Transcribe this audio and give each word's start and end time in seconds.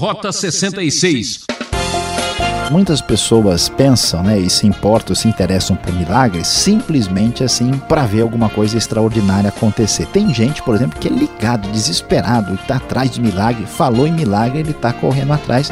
Rota 0.00 0.32
66. 0.32 1.40
Muitas 2.70 3.02
pessoas 3.02 3.68
pensam 3.68 4.22
né, 4.22 4.38
e 4.38 4.48
se 4.48 4.66
importam, 4.66 5.14
se 5.14 5.28
interessam 5.28 5.76
por 5.76 5.92
milagres 5.92 6.46
simplesmente 6.46 7.44
assim 7.44 7.72
para 7.86 8.06
ver 8.06 8.22
alguma 8.22 8.48
coisa 8.48 8.78
extraordinária 8.78 9.50
acontecer. 9.50 10.06
Tem 10.06 10.32
gente, 10.32 10.62
por 10.62 10.74
exemplo, 10.74 10.98
que 10.98 11.06
é 11.06 11.10
ligado, 11.10 11.70
desesperado, 11.70 12.54
está 12.54 12.76
atrás 12.76 13.10
de 13.10 13.20
milagre, 13.20 13.66
falou 13.66 14.06
em 14.06 14.12
milagre, 14.12 14.60
ele 14.60 14.70
está 14.70 14.90
correndo 14.90 15.34
atrás. 15.34 15.70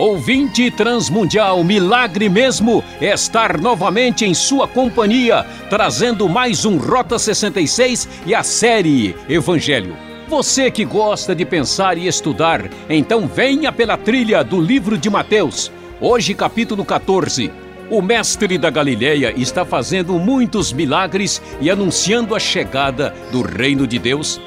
Ouvinte 0.00 0.70
Transmundial, 0.70 1.62
milagre 1.62 2.30
mesmo 2.30 2.82
estar 3.02 3.60
novamente 3.60 4.24
em 4.24 4.32
sua 4.32 4.66
companhia, 4.66 5.44
trazendo 5.68 6.26
mais 6.26 6.64
um 6.64 6.78
Rota 6.78 7.18
66 7.18 8.08
e 8.24 8.34
a 8.34 8.42
série 8.42 9.14
Evangelho. 9.28 9.94
Você 10.26 10.70
que 10.70 10.86
gosta 10.86 11.34
de 11.34 11.44
pensar 11.44 11.98
e 11.98 12.06
estudar, 12.06 12.70
então 12.88 13.26
venha 13.26 13.70
pela 13.70 13.98
trilha 13.98 14.42
do 14.42 14.58
livro 14.58 14.96
de 14.96 15.10
Mateus. 15.10 15.70
Hoje, 16.00 16.32
capítulo 16.32 16.82
14. 16.82 17.52
O 17.90 18.00
mestre 18.00 18.56
da 18.56 18.70
Galileia 18.70 19.34
está 19.36 19.66
fazendo 19.66 20.14
muitos 20.14 20.72
milagres 20.72 21.42
e 21.60 21.68
anunciando 21.70 22.34
a 22.34 22.38
chegada 22.38 23.14
do 23.30 23.42
reino 23.42 23.86
de 23.86 23.98
Deus. 23.98 24.40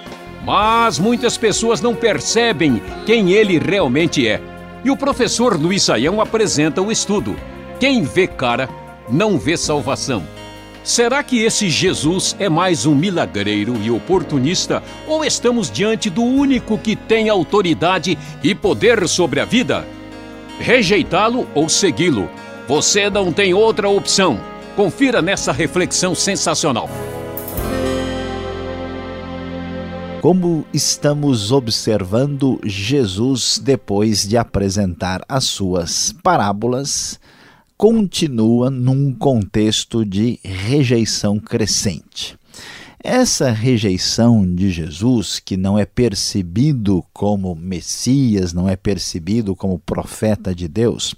Mas 0.44 0.98
muitas 0.98 1.38
pessoas 1.38 1.80
não 1.80 1.94
percebem 1.94 2.82
quem 3.06 3.34
ele 3.34 3.60
realmente 3.60 4.28
é. 4.28 4.53
E 4.84 4.92
o 4.92 4.98
professor 4.98 5.60
Luiz 5.60 5.84
Saião 5.84 6.20
apresenta 6.20 6.82
o 6.82 6.92
estudo. 6.92 7.36
Quem 7.80 8.04
vê 8.04 8.28
cara, 8.28 8.70
não 9.10 9.38
vê 9.38 9.56
salvação. 9.56 10.24
Será 10.84 11.24
que 11.24 11.42
esse 11.42 11.70
Jesus 11.70 12.36
é 12.38 12.50
mais 12.50 12.86
um 12.86 12.94
milagreiro 12.94 13.78
e 13.82 13.90
oportunista 13.90 14.84
ou 15.08 15.24
estamos 15.24 15.72
diante 15.72 16.10
do 16.10 16.22
único 16.22 16.78
que 16.78 16.94
tem 16.94 17.30
autoridade 17.30 18.18
e 18.44 18.54
poder 18.54 19.08
sobre 19.08 19.40
a 19.40 19.46
vida? 19.46 19.88
Rejeitá-lo 20.60 21.48
ou 21.56 21.70
segui-lo? 21.70 22.30
Você 22.68 23.10
não 23.10 23.32
tem 23.32 23.54
outra 23.54 23.88
opção. 23.88 24.40
Confira 24.76 25.22
nessa 25.22 25.54
reflexão 25.54 26.14
sensacional. 26.14 26.90
Como 30.24 30.66
estamos 30.74 31.52
observando 31.52 32.58
Jesus 32.64 33.60
depois 33.62 34.26
de 34.26 34.38
apresentar 34.38 35.22
as 35.28 35.44
suas 35.44 36.16
parábolas, 36.24 37.20
continua 37.76 38.70
num 38.70 39.14
contexto 39.14 40.06
de 40.06 40.40
rejeição 40.42 41.38
crescente. 41.42 42.38
Essa 43.04 43.52
rejeição 43.52 44.46
de 44.56 44.72
Jesus, 44.72 45.38
que 45.38 45.58
não 45.58 45.78
é 45.78 45.86
percebido 45.86 47.04
como 47.12 47.54
Messias, 47.54 48.54
não 48.54 48.70
é 48.70 48.78
percebido 48.78 49.58
como 49.58 49.78
profeta 49.78 50.56
de 50.56 50.70
Deus, 50.70 51.14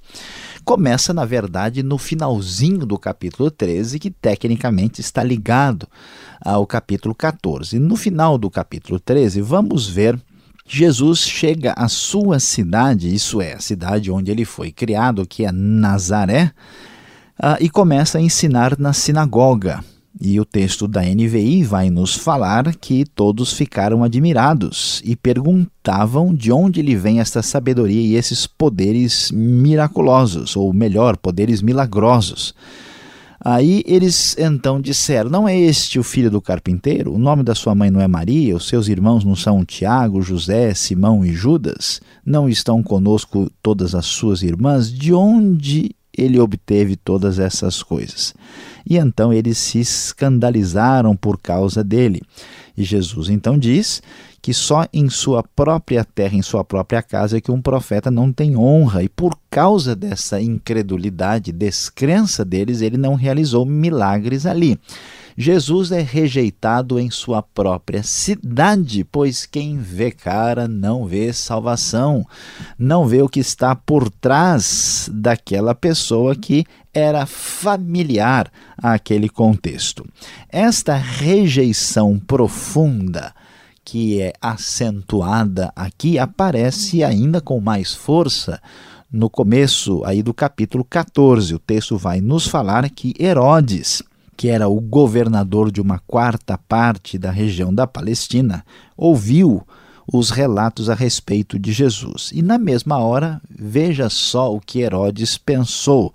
começa, 0.64 1.14
na 1.14 1.26
verdade, 1.26 1.84
no 1.84 2.00
finalzinho 2.00 2.88
do 2.88 2.98
capítulo 2.98 3.52
13, 3.52 4.00
que 4.00 4.10
tecnicamente 4.10 5.00
está 5.00 5.24
ligado 5.24 5.88
ao 6.42 6.66
capítulo 6.66 7.14
14. 7.14 7.78
No 7.78 7.96
final 7.96 8.40
do 8.40 8.50
capítulo 8.50 9.00
13, 9.00 9.42
vamos 9.42 9.88
ver 9.88 10.20
Jesus 10.68 11.20
chega 11.20 11.74
à 11.78 11.88
sua 11.88 12.40
cidade, 12.40 13.14
isso 13.14 13.40
é, 13.40 13.54
a 13.54 13.60
cidade 13.60 14.10
onde 14.10 14.32
ele 14.32 14.44
foi 14.44 14.72
criado, 14.72 15.28
que 15.28 15.46
é 15.46 15.52
Nazaré, 15.52 16.52
uh, 17.40 17.62
e 17.62 17.70
começa 17.70 18.18
a 18.18 18.22
ensinar 18.22 18.76
na 18.80 18.92
sinagoga. 18.92 19.84
E 20.20 20.40
o 20.40 20.46
texto 20.46 20.88
da 20.88 21.02
NVI 21.02 21.64
vai 21.64 21.90
nos 21.90 22.16
falar 22.16 22.74
que 22.76 23.04
todos 23.04 23.52
ficaram 23.52 24.02
admirados 24.02 25.02
e 25.04 25.14
perguntavam 25.14 26.34
de 26.34 26.54
onde 26.54 26.82
lhe 26.82 26.96
vem 26.96 27.20
esta 27.20 27.42
sabedoria 27.42 28.02
e 28.02 28.16
esses 28.16 28.48
poderes 28.48 29.30
miraculosos, 29.32 30.56
ou 30.56 30.72
melhor, 30.72 31.18
poderes 31.18 31.62
milagrosos. 31.62 32.56
Aí 33.44 33.84
eles 33.86 34.36
então 34.40 34.80
disseram: 34.80 35.30
Não 35.30 35.48
é 35.48 35.60
este 35.60 36.00
o 36.00 36.04
filho 36.04 36.32
do 36.32 36.42
carpinteiro? 36.42 37.14
O 37.14 37.20
nome 37.20 37.44
da 37.44 37.54
sua 37.54 37.76
mãe 37.76 37.92
não 37.92 38.00
é 38.00 38.08
Maria? 38.08 38.56
Os 38.56 38.68
seus 38.68 38.88
irmãos 38.88 39.26
não 39.26 39.36
são 39.36 39.66
Tiago, 39.66 40.22
José, 40.22 40.74
Simão 40.74 41.26
e 41.26 41.34
Judas? 41.34 42.02
Não 42.26 42.48
estão 42.48 42.82
conosco 42.82 43.52
todas 43.62 43.94
as 43.94 44.06
suas 44.06 44.42
irmãs? 44.42 44.92
De 44.92 45.14
onde 45.14 45.92
ele 46.18 46.40
obteve 46.40 46.96
todas 46.96 47.40
essas 47.40 47.84
coisas. 47.84 48.34
E 48.88 48.98
então 48.98 49.34
eles 49.34 49.58
se 49.58 49.80
escandalizaram 49.80 51.16
por 51.16 51.40
causa 51.40 51.84
dele. 51.84 52.22
E 52.78 52.84
Jesus 52.84 53.30
então 53.30 53.58
diz 53.58 54.02
que 54.42 54.54
só 54.54 54.86
em 54.94 55.10
sua 55.10 55.42
própria 55.42 56.06
terra, 56.06 56.36
em 56.36 56.42
sua 56.44 56.64
própria 56.64 57.02
casa, 57.02 57.38
é 57.38 57.42
que 57.42 57.52
um 57.52 57.60
profeta 57.60 58.12
não 58.12 58.32
tem 58.32 58.56
honra. 58.56 59.02
E 59.02 59.10
por 59.10 59.36
causa 59.50 59.96
dessa 59.96 60.40
incredulidade, 60.40 61.52
descrença 61.52 62.46
deles, 62.46 62.82
ele 62.82 62.96
não 62.96 63.16
realizou 63.16 63.66
milagres 63.66 64.46
ali. 64.46 64.80
Jesus 65.38 65.92
é 65.92 66.02
rejeitado 66.02 66.98
em 66.98 67.12
sua 67.12 67.42
própria 67.42 68.02
cidade, 68.04 69.04
pois 69.04 69.46
quem 69.46 69.78
vê 69.78 70.10
cara 70.10 70.66
não 70.66 71.06
vê 71.06 71.34
salvação, 71.34 72.26
não 72.80 73.06
vê 73.06 73.22
o 73.22 73.28
que 73.28 73.42
está 73.42 73.76
por 73.76 74.10
trás 74.10 75.10
daquela 75.12 75.76
pessoa 75.76 76.36
que 76.38 76.64
era 76.94 77.26
familiar 77.26 78.50
àquele 78.78 79.28
contexto. 79.28 80.08
Esta 80.50 80.96
rejeição 80.96 82.18
profunda 82.18 83.34
que 83.84 84.22
é 84.22 84.34
acentuada 84.42 85.72
aqui 85.76 86.18
aparece 86.18 87.04
ainda 87.04 87.42
com 87.42 87.60
mais 87.60 87.94
força 87.94 88.62
no 89.12 89.30
começo 89.30 90.02
aí 90.06 90.24
do 90.24 90.34
capítulo 90.34 90.84
14. 90.84 91.54
O 91.54 91.60
texto 91.60 91.98
vai 91.98 92.22
nos 92.22 92.48
falar 92.48 92.90
que 92.90 93.14
Herodes 93.20 94.02
que 94.38 94.50
era 94.50 94.68
o 94.68 94.80
governador 94.80 95.72
de 95.72 95.82
uma 95.82 96.00
quarta 96.00 96.58
parte 96.58 97.18
da 97.18 97.32
região 97.32 97.74
da 97.74 97.88
Palestina, 97.88 98.66
ouviu 98.98 99.66
os 100.12 100.30
relatos 100.30 100.90
a 100.90 100.94
respeito 100.94 101.58
de 101.58 101.72
Jesus. 101.72 102.30
E 102.34 102.42
na 102.42 102.58
mesma 102.58 102.98
hora, 102.98 103.42
veja 103.50 104.10
só 104.10 104.54
o 104.54 104.60
que 104.60 104.82
Herodes 104.82 105.38
pensou 105.38 106.14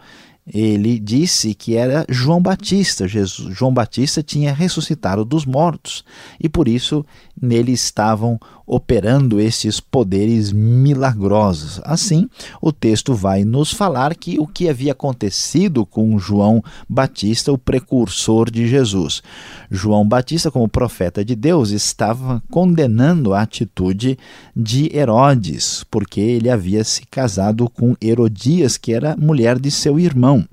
ele 0.53 0.99
disse 0.99 1.55
que 1.55 1.77
era 1.77 2.05
João 2.09 2.41
Batista. 2.41 3.07
Jesus, 3.07 3.57
João 3.57 3.73
Batista 3.73 4.23
tinha 4.23 4.53
ressuscitado 4.53 5.25
dos 5.25 5.45
mortos 5.45 6.05
e 6.41 6.49
por 6.49 6.67
isso 6.67 7.05
nele 7.41 7.73
estavam 7.73 8.39
operando 8.73 9.41
esses 9.41 9.81
poderes 9.81 10.53
milagrosos. 10.53 11.81
Assim, 11.83 12.29
o 12.63 12.71
texto 12.71 13.13
vai 13.15 13.43
nos 13.43 13.73
falar 13.73 14.15
que 14.15 14.39
o 14.39 14.47
que 14.47 14.69
havia 14.69 14.93
acontecido 14.93 15.85
com 15.85 16.17
João 16.21 16.63
Batista, 16.89 17.51
o 17.51 17.59
precursor 17.59 18.49
de 18.49 18.69
Jesus. 18.69 19.25
João 19.69 20.07
Batista, 20.07 20.53
como 20.53 20.69
profeta 20.69 21.25
de 21.25 21.35
Deus, 21.35 21.71
estava 21.71 22.41
condenando 22.49 23.35
a 23.35 23.43
atitude 23.43 24.17
de 24.55 24.89
Herodes, 24.97 25.85
porque 25.91 26.21
ele 26.21 26.49
havia 26.49 26.85
se 26.85 27.05
casado 27.07 27.69
com 27.69 27.97
Herodias, 28.01 28.77
que 28.77 28.93
era 28.93 29.17
mulher 29.17 29.59
de 29.59 29.73
seu 29.73 29.99
irmão. 29.99 30.47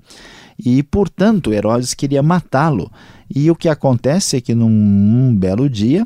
E, 0.58 0.82
portanto, 0.82 1.52
Herodes 1.52 1.94
queria 1.94 2.20
matá-lo. 2.20 2.90
E 3.32 3.48
o 3.48 3.54
que 3.54 3.68
acontece 3.68 4.38
é 4.38 4.40
que 4.40 4.56
num 4.56 5.32
belo 5.36 5.70
dia, 5.70 6.04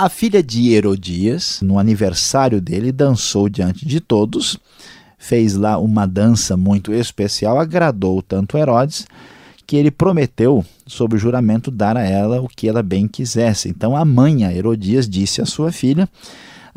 a 0.00 0.08
filha 0.08 0.42
de 0.42 0.72
Herodias, 0.72 1.60
no 1.60 1.78
aniversário 1.78 2.58
dele, 2.58 2.90
dançou 2.90 3.50
diante 3.50 3.84
de 3.84 4.00
todos, 4.00 4.56
fez 5.18 5.56
lá 5.56 5.76
uma 5.76 6.06
dança 6.06 6.56
muito 6.56 6.90
especial, 6.90 7.58
agradou 7.58 8.22
tanto 8.22 8.56
Herodes 8.56 9.06
que 9.66 9.76
ele 9.76 9.90
prometeu, 9.90 10.64
sob 10.86 11.18
juramento, 11.18 11.70
dar 11.70 11.98
a 11.98 12.02
ela 12.02 12.40
o 12.40 12.48
que 12.48 12.66
ela 12.66 12.82
bem 12.82 13.06
quisesse. 13.06 13.68
Então 13.68 13.94
a 13.94 14.02
mãe, 14.02 14.42
a 14.46 14.50
Herodias, 14.50 15.06
disse 15.06 15.42
à 15.42 15.44
sua 15.44 15.70
filha 15.70 16.08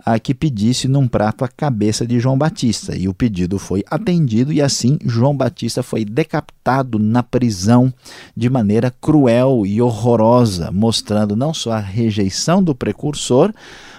a 0.05 0.19
que 0.19 0.33
pedisse 0.33 0.87
num 0.87 1.07
prato 1.07 1.45
a 1.45 1.47
cabeça 1.47 2.05
de 2.05 2.19
João 2.19 2.37
Batista. 2.37 2.95
E 2.95 3.07
o 3.07 3.13
pedido 3.13 3.57
foi 3.57 3.83
atendido, 3.89 4.51
e 4.51 4.61
assim 4.61 4.97
João 5.05 5.35
Batista 5.35 5.81
foi 5.81 6.03
decapitado 6.03 6.99
na 6.99 7.23
prisão 7.23 7.93
de 8.35 8.49
maneira 8.49 8.93
cruel 9.01 9.65
e 9.65 9.81
horrorosa, 9.81 10.71
mostrando 10.71 11.35
não 11.35 11.53
só 11.53 11.73
a 11.73 11.79
rejeição 11.79 12.61
do 12.61 12.75
precursor, 12.75 13.53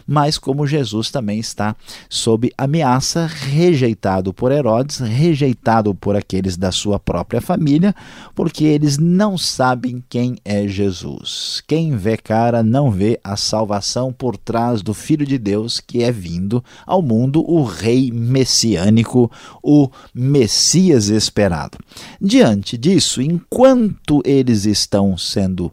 mas 0.06 0.39
como 0.39 0.67
Jesus 0.67 1.11
também 1.11 1.39
está 1.39 1.75
sob 2.09 2.53
ameaça, 2.56 3.27
rejeitado 3.27 4.33
por 4.33 4.53
Herodes, 4.53 4.99
rejeitado 4.99 5.95
por 5.95 6.17
aqueles 6.17 6.56
da 6.56 6.71
sua 6.71 6.99
própria 6.99 7.41
família, 7.41 7.95
porque 8.35 8.65
eles 8.65 8.99
não 8.99 9.37
sabem 9.39 10.03
quem 10.09 10.37
é 10.45 10.67
Jesus. 10.67 11.62
Quem 11.67 11.97
vê 11.97 12.17
cara 12.17 12.62
não 12.62 12.91
vê 12.91 13.19
a 13.23 13.37
salvação 13.37 14.12
por 14.12 14.37
trás 14.37 14.83
do 14.83 14.95
Filho 14.95 15.27
de 15.27 15.39
Deus 15.39 15.81
que 15.81 16.03
é 16.03 16.12
vindo 16.12 16.62
ao 16.87 17.03
mundo, 17.03 17.45
o 17.49 17.65
Rei 17.65 18.11
messiânico, 18.11 19.31
o 19.62 19.89
Messias 20.15 21.09
esperado. 21.09 21.79
Diante 22.21 22.77
disso, 22.77 23.21
enquanto 23.21 24.23
eles 24.25 24.65
estão 24.65 25.17
sendo 25.17 25.73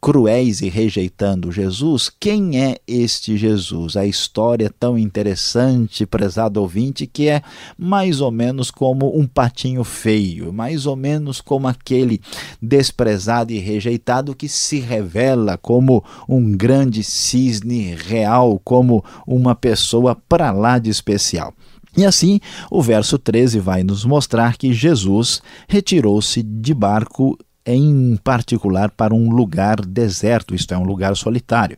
cruéis 0.00 0.60
e 0.60 0.68
rejeitando 0.68 1.52
Jesus, 1.52 2.10
quem 2.20 2.62
é 2.62 2.76
este 2.86 3.36
Jesus? 3.36 3.96
A 3.96 4.06
história 4.06 4.72
tão 4.78 4.98
interessante, 4.98 6.06
prezado 6.06 6.60
ouvinte, 6.60 7.06
que 7.06 7.28
é 7.28 7.42
mais 7.78 8.20
ou 8.20 8.30
menos 8.30 8.70
como 8.70 9.18
um 9.18 9.26
patinho 9.26 9.84
feio, 9.84 10.52
mais 10.52 10.86
ou 10.86 10.96
menos 10.96 11.40
como 11.40 11.68
aquele 11.68 12.20
desprezado 12.60 13.52
e 13.52 13.58
rejeitado 13.58 14.34
que 14.34 14.48
se 14.48 14.80
revela 14.80 15.56
como 15.56 16.04
um 16.28 16.56
grande 16.56 17.02
cisne 17.02 17.94
real, 17.94 18.60
como 18.64 19.04
uma 19.26 19.54
pessoa 19.54 20.16
para 20.28 20.50
lá 20.50 20.78
de 20.78 20.90
especial. 20.90 21.54
E 21.96 22.04
assim, 22.04 22.40
o 22.70 22.82
verso 22.82 23.18
13 23.18 23.58
vai 23.58 23.82
nos 23.82 24.04
mostrar 24.04 24.58
que 24.58 24.72
Jesus 24.72 25.40
retirou-se 25.66 26.42
de 26.42 26.74
barco 26.74 27.38
em 27.66 28.16
particular 28.22 28.90
para 28.90 29.14
um 29.14 29.30
lugar 29.30 29.84
deserto, 29.84 30.54
isto 30.54 30.72
é, 30.72 30.78
um 30.78 30.84
lugar 30.84 31.16
solitário. 31.16 31.76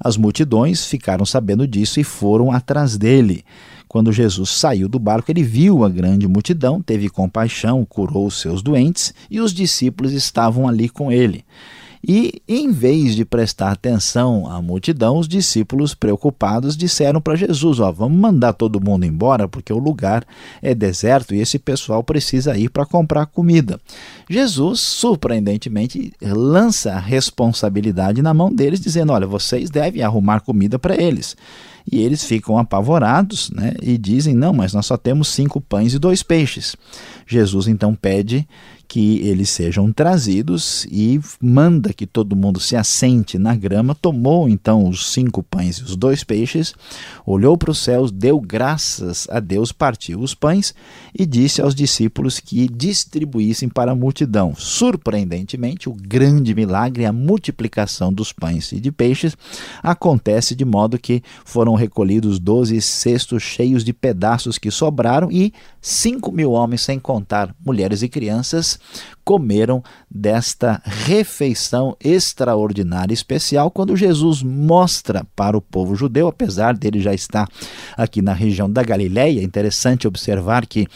As 0.00 0.16
multidões 0.16 0.86
ficaram 0.86 1.26
sabendo 1.26 1.66
disso 1.66 2.00
e 2.00 2.04
foram 2.04 2.50
atrás 2.50 2.96
dele. 2.96 3.44
Quando 3.88 4.12
Jesus 4.12 4.50
saiu 4.50 4.88
do 4.88 4.98
barco, 4.98 5.30
ele 5.30 5.42
viu 5.42 5.84
a 5.84 5.88
grande 5.88 6.28
multidão, 6.28 6.80
teve 6.80 7.08
compaixão, 7.08 7.84
curou 7.84 8.26
os 8.26 8.40
seus 8.40 8.62
doentes 8.62 9.14
e 9.30 9.40
os 9.40 9.52
discípulos 9.52 10.12
estavam 10.12 10.68
ali 10.68 10.88
com 10.88 11.10
ele. 11.10 11.44
E, 12.06 12.40
em 12.46 12.70
vez 12.70 13.16
de 13.16 13.24
prestar 13.24 13.72
atenção 13.72 14.50
à 14.50 14.62
multidão, 14.62 15.18
os 15.18 15.26
discípulos, 15.26 15.94
preocupados, 15.94 16.76
disseram 16.76 17.20
para 17.20 17.36
Jesus: 17.36 17.80
Ó, 17.80 17.90
vamos 17.90 18.18
mandar 18.18 18.52
todo 18.52 18.82
mundo 18.82 19.04
embora 19.04 19.48
porque 19.48 19.72
o 19.72 19.78
lugar 19.78 20.24
é 20.62 20.74
deserto 20.74 21.34
e 21.34 21.40
esse 21.40 21.58
pessoal 21.58 22.04
precisa 22.04 22.56
ir 22.56 22.68
para 22.70 22.86
comprar 22.86 23.26
comida. 23.26 23.80
Jesus, 24.28 24.80
surpreendentemente, 24.80 26.12
lança 26.22 26.92
a 26.92 27.00
responsabilidade 27.00 28.22
na 28.22 28.32
mão 28.32 28.52
deles, 28.52 28.80
dizendo: 28.80 29.12
Olha, 29.12 29.26
vocês 29.26 29.70
devem 29.70 30.02
arrumar 30.02 30.40
comida 30.40 30.78
para 30.78 31.00
eles. 31.00 31.36
E 31.90 32.02
eles 32.02 32.22
ficam 32.22 32.58
apavorados 32.58 33.50
né, 33.50 33.74
e 33.82 33.96
dizem: 33.96 34.34
Não, 34.34 34.52
mas 34.52 34.74
nós 34.74 34.86
só 34.86 34.96
temos 34.96 35.28
cinco 35.28 35.60
pães 35.60 35.94
e 35.94 35.98
dois 35.98 36.22
peixes. 36.22 36.76
Jesus 37.26 37.66
então 37.66 37.94
pede 37.94 38.46
que 38.88 39.18
eles 39.18 39.50
sejam 39.50 39.92
trazidos 39.92 40.86
e 40.90 41.20
manda 41.40 41.92
que 41.92 42.06
todo 42.06 42.34
mundo 42.34 42.58
se 42.58 42.74
assente 42.74 43.38
na 43.38 43.54
grama. 43.54 43.94
Tomou 43.94 44.48
então 44.48 44.88
os 44.88 45.12
cinco 45.12 45.42
pães 45.42 45.76
e 45.76 45.82
os 45.82 45.94
dois 45.94 46.24
peixes, 46.24 46.74
olhou 47.26 47.58
para 47.58 47.70
os 47.70 47.78
céus, 47.78 48.10
deu 48.10 48.40
graças 48.40 49.28
a 49.30 49.40
Deus, 49.40 49.70
partiu 49.72 50.20
os 50.20 50.34
pães 50.34 50.74
e 51.16 51.26
disse 51.26 51.60
aos 51.60 51.74
discípulos 51.74 52.40
que 52.40 52.66
distribuíssem 52.68 53.68
para 53.68 53.92
a 53.92 53.94
multidão. 53.94 54.54
Surpreendentemente, 54.56 55.88
o 55.88 55.92
grande 55.92 56.54
milagre, 56.54 57.04
a 57.04 57.12
multiplicação 57.12 58.12
dos 58.12 58.32
pães 58.32 58.72
e 58.72 58.80
de 58.80 58.90
peixes, 58.90 59.36
acontece 59.82 60.54
de 60.54 60.64
modo 60.64 60.98
que 60.98 61.22
foram 61.44 61.74
recolhidos 61.74 62.38
doze 62.38 62.80
cestos 62.80 63.42
cheios 63.42 63.84
de 63.84 63.92
pedaços 63.92 64.56
que 64.56 64.70
sobraram 64.70 65.30
e 65.30 65.52
cinco 65.80 66.32
mil 66.32 66.52
homens, 66.52 66.80
sem 66.80 66.98
contar 66.98 67.54
mulheres 67.64 68.02
e 68.02 68.08
crianças, 68.08 68.77
comeram 69.24 69.82
desta 70.10 70.80
refeição 70.84 71.96
extraordinária 72.02 73.12
especial 73.12 73.70
quando 73.70 73.96
Jesus 73.96 74.42
mostra 74.42 75.26
para 75.36 75.56
o 75.56 75.60
povo 75.60 75.94
judeu, 75.94 76.28
apesar 76.28 76.76
dele 76.76 77.00
já 77.00 77.12
estar 77.12 77.48
aqui 77.96 78.22
na 78.22 78.32
região 78.32 78.70
da 78.70 78.82
Galileia, 78.82 79.40
é 79.40 79.44
interessante 79.44 80.08
observar 80.08 80.66
que 80.66 80.86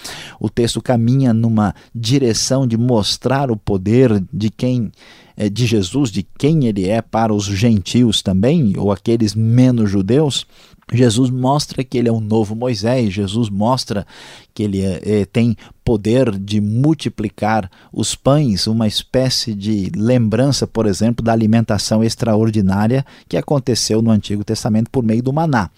o 0.40 0.49
texto 0.49 0.81
caminha 0.81 1.32
numa 1.32 1.75
direção 1.94 2.67
de 2.67 2.76
mostrar 2.76 3.50
o 3.50 3.56
poder 3.56 4.23
de 4.32 4.50
quem 4.50 4.90
eh, 5.37 5.49
de 5.49 5.67
Jesus, 5.67 6.11
de 6.11 6.23
quem 6.38 6.67
ele 6.67 6.88
é 6.88 7.00
para 7.02 7.34
os 7.34 7.44
gentios 7.44 8.23
também, 8.23 8.75
ou 8.76 8.93
aqueles 8.93 9.34
menos 9.34 9.90
judeus, 9.90 10.46
Jesus 10.93 11.31
mostra 11.31 11.83
que 11.83 11.97
ele 11.97 12.09
é 12.09 12.12
um 12.12 12.21
novo 12.21 12.55
Moisés, 12.55 13.12
Jesus 13.12 13.49
mostra 13.49 14.06
que 14.55 14.62
ele 14.62 14.83
é, 14.83 15.25
tem 15.25 15.56
poder 15.85 16.39
de 16.39 16.61
multiplicar 16.61 17.71
os 17.93 18.15
pães, 18.15 18.67
uma 18.67 18.87
espécie 18.87 19.55
de 19.55 19.91
lembrança, 19.97 20.67
por 20.67 20.87
exemplo, 20.87 21.25
da 21.25 21.33
alimentação 21.33 22.05
extraordinária 22.05 23.05
que 23.29 23.37
aconteceu 23.37 24.03
no 24.03 24.11
Antigo 24.11 24.44
Testamento 24.44 24.91
por 24.91 25.03
meio 25.03 25.23
do 25.23 25.33
maná. 25.33 25.71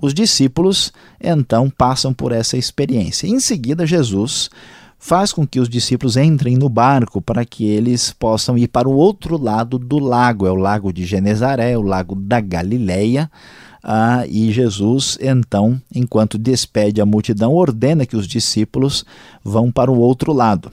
Os 0.00 0.14
discípulos 0.14 0.92
então 1.20 1.68
passam 1.68 2.14
por 2.14 2.32
essa 2.32 2.56
experiência. 2.56 3.26
Em 3.26 3.40
seguida, 3.40 3.86
Jesus 3.86 4.48
faz 4.98 5.32
com 5.32 5.44
que 5.44 5.58
os 5.58 5.68
discípulos 5.68 6.16
entrem 6.16 6.56
no 6.56 6.68
barco 6.68 7.20
para 7.20 7.44
que 7.44 7.64
eles 7.64 8.12
possam 8.12 8.56
ir 8.56 8.68
para 8.68 8.88
o 8.88 8.94
outro 8.94 9.36
lado 9.36 9.76
do 9.76 9.98
lago, 9.98 10.46
é 10.46 10.50
o 10.50 10.54
lago 10.54 10.92
de 10.92 11.04
Genezaré, 11.04 11.76
o 11.76 11.82
lago 11.82 12.14
da 12.14 12.40
Galileia 12.40 13.28
ah, 13.82 14.24
e 14.28 14.52
Jesus, 14.52 15.18
então, 15.20 15.80
enquanto 15.94 16.38
despede 16.38 17.00
a 17.00 17.06
multidão, 17.06 17.52
ordena 17.52 18.06
que 18.06 18.16
os 18.16 18.28
discípulos 18.28 19.04
vão 19.42 19.72
para 19.72 19.90
o 19.90 19.98
outro 19.98 20.32
lado. 20.32 20.70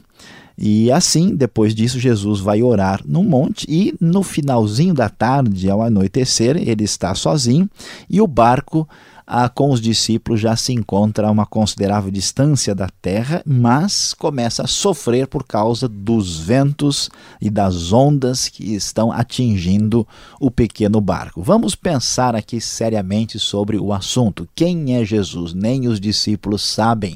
E 0.61 0.91
assim, 0.91 1.33
depois 1.33 1.73
disso, 1.73 1.97
Jesus 1.97 2.41
vai 2.41 2.61
orar 2.61 3.01
no 3.05 3.23
monte 3.23 3.65
e 3.69 3.95
no 3.99 4.21
finalzinho 4.21 4.93
da 4.93 5.07
tarde, 5.07 5.69
ao 5.69 5.81
anoitecer, 5.81 6.57
ele 6.57 6.83
está 6.83 7.15
sozinho 7.15 7.69
e 8.09 8.19
o 8.19 8.27
barco 8.27 8.87
ah, 9.31 9.47
com 9.47 9.69
os 9.69 9.79
discípulos 9.79 10.41
já 10.41 10.55
se 10.55 10.73
encontra 10.73 11.27
a 11.27 11.31
uma 11.31 11.45
considerável 11.45 12.09
distância 12.09 12.73
da 12.73 12.89
terra, 12.89 13.43
mas 13.45 14.11
começa 14.15 14.63
a 14.63 14.67
sofrer 14.67 15.27
por 15.27 15.45
causa 15.45 15.87
dos 15.87 16.39
ventos 16.39 17.11
e 17.39 17.47
das 17.47 17.93
ondas 17.93 18.49
que 18.49 18.73
estão 18.73 19.11
atingindo 19.11 20.07
o 20.39 20.49
pequeno 20.49 20.99
barco. 20.99 21.43
Vamos 21.43 21.75
pensar 21.75 22.35
aqui 22.35 22.59
seriamente 22.59 23.37
sobre 23.37 23.77
o 23.77 23.93
assunto. 23.93 24.49
Quem 24.55 24.95
é 24.95 25.05
Jesus? 25.05 25.53
Nem 25.53 25.87
os 25.87 25.99
discípulos 25.99 26.63
sabem. 26.63 27.15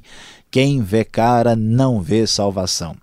Quem 0.52 0.84
vê 0.84 1.04
cara 1.04 1.56
não 1.56 2.00
vê 2.00 2.28
salvação. 2.28 2.96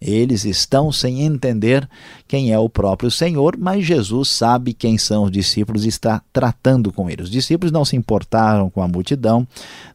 Eles 0.00 0.44
estão 0.44 0.92
sem 0.92 1.22
entender 1.22 1.88
quem 2.26 2.52
é 2.52 2.58
o 2.58 2.68
próprio 2.68 3.10
Senhor, 3.10 3.56
mas 3.58 3.84
Jesus 3.84 4.28
sabe 4.28 4.72
quem 4.72 4.96
são 4.96 5.24
os 5.24 5.30
discípulos 5.30 5.84
e 5.84 5.88
está 5.88 6.22
tratando 6.32 6.92
com 6.92 7.10
eles. 7.10 7.26
Os 7.26 7.30
discípulos 7.30 7.72
não 7.72 7.84
se 7.84 7.96
importaram 7.96 8.70
com 8.70 8.82
a 8.82 8.88
multidão, 8.88 9.46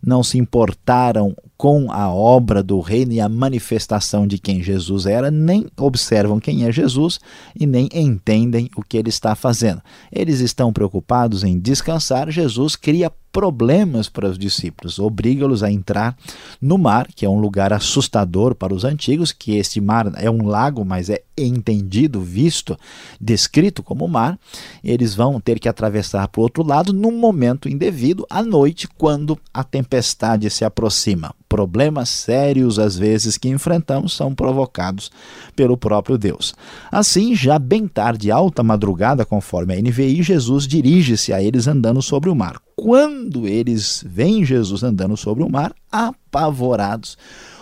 não 0.01 0.23
se 0.23 0.37
importaram 0.37 1.35
com 1.57 1.89
a 1.91 2.09
obra 2.09 2.61
do 2.61 2.79
reino 2.81 3.13
e 3.13 3.21
a 3.21 3.29
manifestação 3.29 4.27
de 4.27 4.37
quem 4.37 4.61
Jesus 4.61 5.05
era, 5.05 5.31
nem 5.31 5.65
observam 5.77 6.39
quem 6.39 6.65
é 6.65 6.71
Jesus 6.71 7.19
e 7.57 7.65
nem 7.65 7.87
entendem 7.93 8.69
o 8.75 8.83
que 8.83 8.97
ele 8.97 9.09
está 9.09 9.33
fazendo. 9.35 9.81
Eles 10.11 10.41
estão 10.41 10.73
preocupados 10.73 11.43
em 11.43 11.57
descansar. 11.57 12.29
Jesus 12.29 12.75
cria 12.75 13.11
problemas 13.33 14.07
para 14.07 14.29
os 14.29 14.37
discípulos, 14.37 14.99
obriga-los 14.99 15.63
a 15.63 15.71
entrar 15.71 16.15
no 16.61 16.77
mar, 16.77 17.07
que 17.13 17.25
é 17.25 17.29
um 17.29 17.39
lugar 17.39 17.73
assustador 17.73 18.53
para 18.53 18.73
os 18.73 18.85
antigos, 18.85 19.31
que 19.31 19.57
este 19.57 19.81
mar 19.81 20.13
é 20.17 20.29
um 20.29 20.45
lago, 20.45 20.85
mas 20.85 21.09
é 21.09 21.23
entendido, 21.35 22.21
visto, 22.21 22.77
descrito 23.19 23.81
como 23.81 24.07
mar. 24.07 24.39
Eles 24.83 25.15
vão 25.15 25.41
ter 25.41 25.59
que 25.59 25.67
atravessar 25.67 26.27
para 26.27 26.39
o 26.39 26.43
outro 26.43 26.63
lado 26.63 26.93
num 26.93 27.17
momento 27.17 27.67
indevido, 27.67 28.23
à 28.29 28.43
noite, 28.43 28.87
quando 28.87 29.37
a 29.51 29.63
tempestade 29.63 30.47
se 30.51 30.63
aproxima 30.63 31.33
problemas 31.49 32.09
sérios, 32.09 32.79
às 32.79 32.97
vezes, 32.97 33.37
que 33.37 33.47
enfrentamos 33.47 34.13
são 34.13 34.33
provocados 34.33 35.11
pelo 35.55 35.77
próprio 35.77 36.17
Deus. 36.17 36.55
Assim, 36.91 37.35
já 37.35 37.59
bem 37.59 37.87
tarde, 37.87 38.31
alta 38.31 38.63
madrugada, 38.63 39.23
conforme 39.23 39.73
a 39.73 39.79
NVI, 39.79 40.23
Jesus 40.23 40.67
dirige-se 40.67 41.31
a 41.31 41.43
eles 41.43 41.67
andando 41.67 42.01
sobre 42.01 42.29
o 42.29 42.35
mar. 42.35 42.62
Quando 42.75 43.47
eles 43.47 44.03
veem 44.05 44.43
Jesus 44.43 44.83
andando 44.83 45.15
sobre 45.15 45.43
o 45.43 45.49
mar, 45.49 45.73
apavorados, 45.91 47.17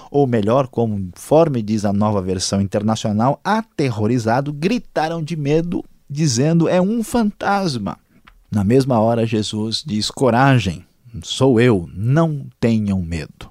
ou 0.09 0.25
melhor, 0.25 0.67
conforme 0.67 1.61
diz 1.61 1.85
a 1.85 1.93
nova 1.93 2.21
versão 2.21 2.61
internacional, 2.61 3.39
aterrorizado, 3.43 4.51
gritaram 4.51 5.23
de 5.23 5.35
medo, 5.35 5.83
dizendo: 6.09 6.67
é 6.67 6.81
um 6.81 7.03
fantasma. 7.03 7.97
Na 8.49 8.63
mesma 8.63 8.99
hora, 8.99 9.25
Jesus 9.25 9.83
diz: 9.85 10.09
coragem, 10.09 10.85
sou 11.23 11.59
eu, 11.59 11.89
não 11.93 12.45
tenham 12.59 13.01
medo. 13.01 13.50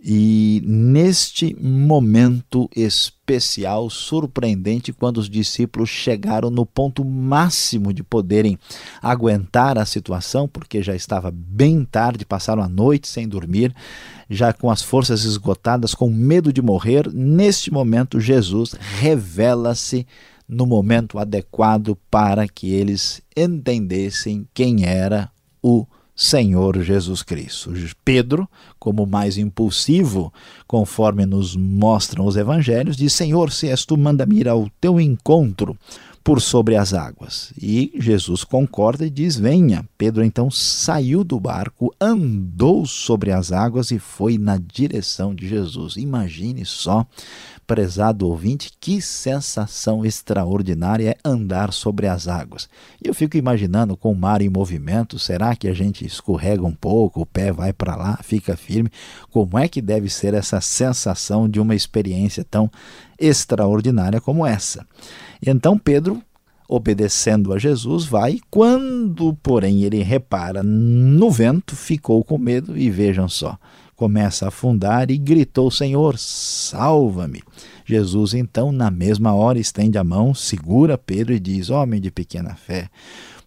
E 0.00 0.62
neste 0.64 1.56
momento 1.60 2.70
especial, 2.74 3.90
surpreendente, 3.90 4.92
quando 4.92 5.18
os 5.18 5.28
discípulos 5.28 5.88
chegaram 5.88 6.50
no 6.50 6.64
ponto 6.64 7.04
máximo 7.04 7.92
de 7.92 8.04
poderem 8.04 8.56
aguentar 9.02 9.76
a 9.76 9.84
situação, 9.84 10.46
porque 10.46 10.82
já 10.84 10.94
estava 10.94 11.32
bem 11.32 11.84
tarde, 11.84 12.24
passaram 12.24 12.62
a 12.62 12.68
noite 12.68 13.08
sem 13.08 13.26
dormir, 13.26 13.74
já 14.30 14.52
com 14.52 14.70
as 14.70 14.82
forças 14.82 15.24
esgotadas, 15.24 15.94
com 15.94 16.08
medo 16.08 16.52
de 16.52 16.62
morrer, 16.62 17.12
neste 17.12 17.72
momento 17.72 18.20
Jesus 18.20 18.76
revela-se 19.00 20.06
no 20.48 20.64
momento 20.64 21.18
adequado 21.18 21.98
para 22.08 22.46
que 22.46 22.72
eles 22.72 23.20
entendessem 23.36 24.46
quem 24.54 24.86
era 24.86 25.28
o 25.60 25.80
Senhor 25.80 25.97
Jesus 26.82 27.22
Cristo. 27.22 27.72
Pedro, 28.04 28.48
como 28.78 29.06
mais 29.06 29.38
impulsivo, 29.38 30.32
conforme 30.66 31.24
nos 31.24 31.54
mostram 31.54 32.26
os 32.26 32.36
evangelhos, 32.36 32.96
diz: 32.96 33.12
Senhor, 33.12 33.52
se 33.52 33.68
és 33.68 33.84
tu, 33.84 33.96
manda-me 33.96 34.40
ir 34.40 34.48
ao 34.48 34.68
teu 34.80 35.00
encontro 35.00 35.78
por 36.28 36.42
sobre 36.42 36.76
as 36.76 36.92
águas. 36.92 37.54
E 37.56 37.90
Jesus 37.98 38.44
concorda 38.44 39.06
e 39.06 39.10
diz: 39.10 39.36
Venha. 39.36 39.88
Pedro 39.96 40.22
então 40.22 40.50
saiu 40.50 41.24
do 41.24 41.40
barco, 41.40 41.94
andou 42.00 42.84
sobre 42.84 43.32
as 43.32 43.50
águas 43.50 43.90
e 43.90 43.98
foi 43.98 44.36
na 44.36 44.58
direção 44.58 45.34
de 45.34 45.48
Jesus. 45.48 45.96
Imagine 45.96 46.64
só 46.66 47.06
prezado 47.68 48.26
ouvinte, 48.26 48.72
que 48.80 49.00
sensação 49.02 50.02
extraordinária 50.02 51.10
é 51.10 51.16
andar 51.22 51.70
sobre 51.70 52.06
as 52.06 52.26
águas. 52.26 52.66
Eu 53.00 53.12
fico 53.12 53.36
imaginando 53.36 53.94
com 53.94 54.10
o 54.10 54.16
mar 54.16 54.40
em 54.40 54.48
movimento, 54.48 55.18
será 55.18 55.54
que 55.54 55.68
a 55.68 55.74
gente 55.74 56.04
escorrega 56.06 56.64
um 56.64 56.72
pouco, 56.72 57.20
o 57.20 57.26
pé 57.26 57.52
vai 57.52 57.74
para 57.74 57.94
lá, 57.94 58.18
fica 58.22 58.56
firme? 58.56 58.90
Como 59.30 59.58
é 59.58 59.68
que 59.68 59.82
deve 59.82 60.08
ser 60.08 60.32
essa 60.32 60.62
sensação 60.62 61.46
de 61.46 61.60
uma 61.60 61.74
experiência 61.74 62.42
tão 62.42 62.70
extraordinária 63.20 64.18
como 64.18 64.46
essa? 64.46 64.86
E 65.42 65.50
então 65.50 65.78
Pedro 65.78 66.22
obedecendo 66.70 67.54
a 67.54 67.58
Jesus, 67.58 68.04
vai. 68.04 68.40
Quando, 68.50 69.32
porém, 69.42 69.84
ele 69.84 70.02
repara 70.02 70.62
no 70.62 71.30
vento, 71.30 71.74
ficou 71.74 72.22
com 72.22 72.36
medo 72.36 72.76
e 72.76 72.90
vejam 72.90 73.26
só, 73.26 73.58
começa 73.98 74.44
a 74.44 74.48
afundar 74.48 75.10
e 75.10 75.18
gritou: 75.18 75.70
Senhor, 75.70 76.16
salva-me. 76.16 77.42
Jesus, 77.84 78.32
então, 78.32 78.70
na 78.70 78.90
mesma 78.90 79.34
hora, 79.34 79.58
estende 79.58 79.98
a 79.98 80.04
mão, 80.04 80.32
segura 80.32 80.96
Pedro 80.96 81.34
e 81.34 81.40
diz: 81.40 81.68
Homem 81.68 82.00
de 82.00 82.10
pequena 82.10 82.54
fé, 82.54 82.88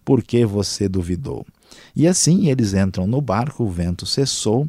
por 0.04 0.22
que 0.22 0.44
você 0.44 0.88
duvidou? 0.88 1.44
E 1.96 2.06
assim 2.06 2.48
eles 2.48 2.74
entram 2.74 3.06
no 3.06 3.20
barco, 3.20 3.64
o 3.64 3.70
vento 3.70 4.04
cessou 4.04 4.68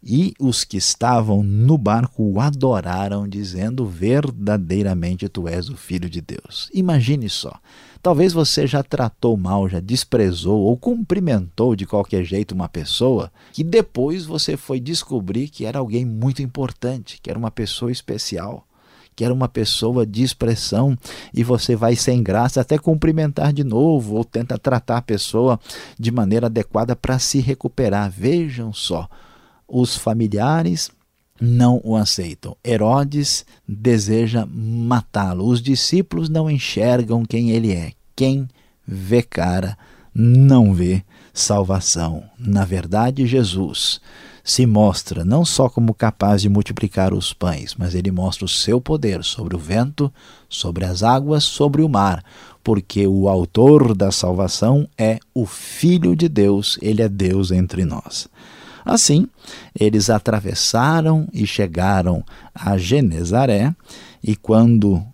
e 0.00 0.32
os 0.38 0.62
que 0.62 0.76
estavam 0.76 1.42
no 1.42 1.76
barco 1.76 2.22
o 2.22 2.40
adoraram, 2.40 3.28
dizendo: 3.28 3.84
Verdadeiramente 3.84 5.28
tu 5.28 5.48
és 5.48 5.68
o 5.68 5.76
Filho 5.76 6.08
de 6.08 6.20
Deus. 6.20 6.70
Imagine 6.72 7.28
só. 7.28 7.58
Talvez 8.06 8.32
você 8.32 8.68
já 8.68 8.84
tratou 8.84 9.36
mal, 9.36 9.68
já 9.68 9.80
desprezou 9.80 10.60
ou 10.60 10.76
cumprimentou 10.76 11.74
de 11.74 11.84
qualquer 11.84 12.22
jeito 12.22 12.54
uma 12.54 12.68
pessoa 12.68 13.32
que 13.52 13.64
depois 13.64 14.24
você 14.24 14.56
foi 14.56 14.78
descobrir 14.78 15.48
que 15.48 15.64
era 15.64 15.80
alguém 15.80 16.04
muito 16.04 16.40
importante, 16.40 17.18
que 17.20 17.28
era 17.28 17.36
uma 17.36 17.50
pessoa 17.50 17.90
especial 17.90 18.64
que 19.16 19.24
era 19.24 19.34
uma 19.34 19.48
pessoa 19.48 20.06
de 20.06 20.22
expressão 20.22 20.96
e 21.34 21.42
você 21.42 21.74
vai 21.74 21.96
sem 21.96 22.22
graça 22.22 22.60
até 22.60 22.78
cumprimentar 22.78 23.52
de 23.52 23.64
novo 23.64 24.14
ou 24.14 24.24
tenta 24.24 24.56
tratar 24.56 24.98
a 24.98 25.02
pessoa 25.02 25.58
de 25.98 26.12
maneira 26.12 26.46
adequada 26.46 26.94
para 26.94 27.18
se 27.18 27.40
recuperar. 27.40 28.08
Vejam 28.08 28.72
só 28.72 29.08
os 29.66 29.96
familiares 29.96 30.92
não 31.40 31.80
o 31.84 31.96
aceitam. 31.96 32.56
Herodes 32.64 33.44
deseja 33.66 34.46
matá-lo. 34.46 35.46
Os 35.46 35.60
discípulos 35.60 36.28
não 36.28 36.50
enxergam 36.50 37.24
quem 37.24 37.50
ele 37.50 37.72
é. 37.72 37.95
Quem 38.16 38.48
vê 38.86 39.22
cara 39.22 39.78
não 40.14 40.72
vê 40.72 41.04
salvação. 41.32 42.24
Na 42.38 42.64
verdade, 42.64 43.26
Jesus 43.26 44.00
se 44.42 44.64
mostra 44.64 45.24
não 45.24 45.44
só 45.44 45.68
como 45.68 45.92
capaz 45.92 46.40
de 46.40 46.48
multiplicar 46.48 47.12
os 47.12 47.32
pães, 47.32 47.74
mas 47.74 47.94
ele 47.94 48.10
mostra 48.10 48.44
o 48.44 48.48
seu 48.48 48.80
poder 48.80 49.22
sobre 49.24 49.56
o 49.56 49.58
vento, 49.58 50.10
sobre 50.48 50.84
as 50.84 51.02
águas, 51.02 51.44
sobre 51.44 51.82
o 51.82 51.88
mar, 51.88 52.24
porque 52.62 53.06
o 53.06 53.28
autor 53.28 53.94
da 53.94 54.10
salvação 54.12 54.88
é 54.96 55.18
o 55.34 55.44
Filho 55.44 56.14
de 56.16 56.28
Deus, 56.28 56.78
ele 56.80 57.02
é 57.02 57.08
Deus 57.08 57.50
entre 57.50 57.84
nós. 57.84 58.28
Assim, 58.84 59.28
eles 59.78 60.08
atravessaram 60.08 61.28
e 61.32 61.44
chegaram 61.44 62.24
a 62.54 62.78
Genezaré, 62.78 63.74
e 64.22 64.36
quando 64.36 65.04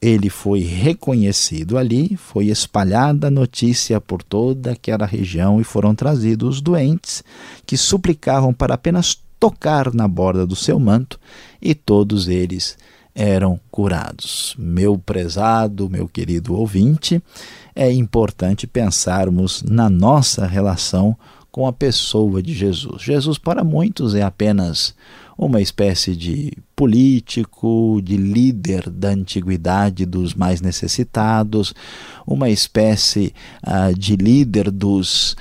ele 0.00 0.30
foi 0.30 0.60
reconhecido 0.60 1.76
ali, 1.76 2.16
foi 2.16 2.46
espalhada 2.46 3.26
a 3.26 3.30
notícia 3.30 4.00
por 4.00 4.22
toda 4.22 4.72
aquela 4.72 5.04
região 5.04 5.60
e 5.60 5.64
foram 5.64 5.94
trazidos 5.94 6.56
os 6.56 6.60
doentes 6.60 7.22
que 7.66 7.76
suplicavam 7.76 8.54
para 8.54 8.74
apenas 8.74 9.18
tocar 9.38 9.92
na 9.92 10.06
borda 10.06 10.46
do 10.46 10.56
seu 10.56 10.78
manto, 10.78 11.18
e 11.60 11.74
todos 11.74 12.28
eles 12.28 12.76
eram 13.14 13.58
curados. 13.70 14.54
Meu 14.58 14.98
prezado, 14.98 15.88
meu 15.88 16.06
querido 16.06 16.54
ouvinte, 16.54 17.22
é 17.74 17.90
importante 17.90 18.66
pensarmos 18.66 19.62
na 19.62 19.88
nossa 19.88 20.46
relação 20.46 21.16
com 21.50 21.66
a 21.66 21.72
pessoa 21.72 22.42
de 22.42 22.54
Jesus. 22.54 23.02
Jesus, 23.02 23.38
para 23.38 23.64
muitos, 23.64 24.14
é 24.14 24.22
apenas 24.22 24.94
uma 25.40 25.62
espécie 25.62 26.14
de 26.14 26.52
político, 26.76 27.98
de 28.02 28.16
líder 28.16 28.90
da 28.90 29.08
antiguidade 29.08 30.04
dos 30.04 30.34
mais 30.34 30.60
necessitados, 30.60 31.74
uma 32.26 32.50
espécie 32.50 33.32
uh, 33.66 33.98
de 33.98 34.16
líder 34.16 34.70
dos 34.70 35.32
uh, 35.32 35.36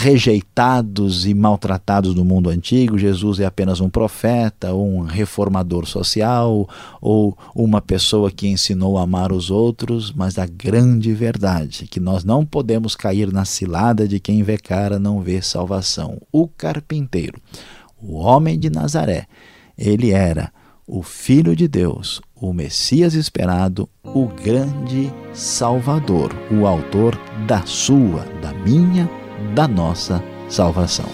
rejeitados 0.00 1.26
e 1.26 1.34
maltratados 1.34 2.14
do 2.14 2.24
mundo 2.24 2.48
antigo. 2.48 2.96
Jesus 2.96 3.40
é 3.40 3.44
apenas 3.44 3.80
um 3.80 3.90
profeta, 3.90 4.72
um 4.72 5.00
reformador 5.00 5.84
social 5.84 6.68
ou 7.00 7.36
uma 7.52 7.80
pessoa 7.80 8.30
que 8.30 8.46
ensinou 8.46 8.98
a 8.98 9.02
amar 9.02 9.32
os 9.32 9.50
outros, 9.50 10.12
mas 10.12 10.38
a 10.38 10.46
grande 10.46 11.12
verdade 11.12 11.84
é 11.84 11.86
que 11.88 11.98
nós 11.98 12.22
não 12.22 12.46
podemos 12.46 12.94
cair 12.94 13.32
na 13.32 13.44
cilada 13.44 14.06
de 14.06 14.20
quem 14.20 14.44
vê 14.44 14.56
cara 14.56 14.96
não 14.98 15.20
vê 15.20 15.42
salvação. 15.42 16.20
O 16.32 16.46
carpinteiro, 16.46 17.40
o 18.02 18.16
homem 18.16 18.58
de 18.58 18.70
Nazaré, 18.70 19.26
ele 19.76 20.10
era 20.10 20.52
o 20.86 21.02
Filho 21.02 21.54
de 21.54 21.68
Deus, 21.68 22.20
o 22.34 22.52
Messias 22.52 23.14
esperado, 23.14 23.88
o 24.02 24.26
grande 24.26 25.12
Salvador, 25.32 26.34
o 26.50 26.66
autor 26.66 27.16
da 27.46 27.64
sua, 27.64 28.24
da 28.42 28.52
minha, 28.52 29.08
da 29.54 29.68
nossa 29.68 30.22
salvação. 30.48 31.06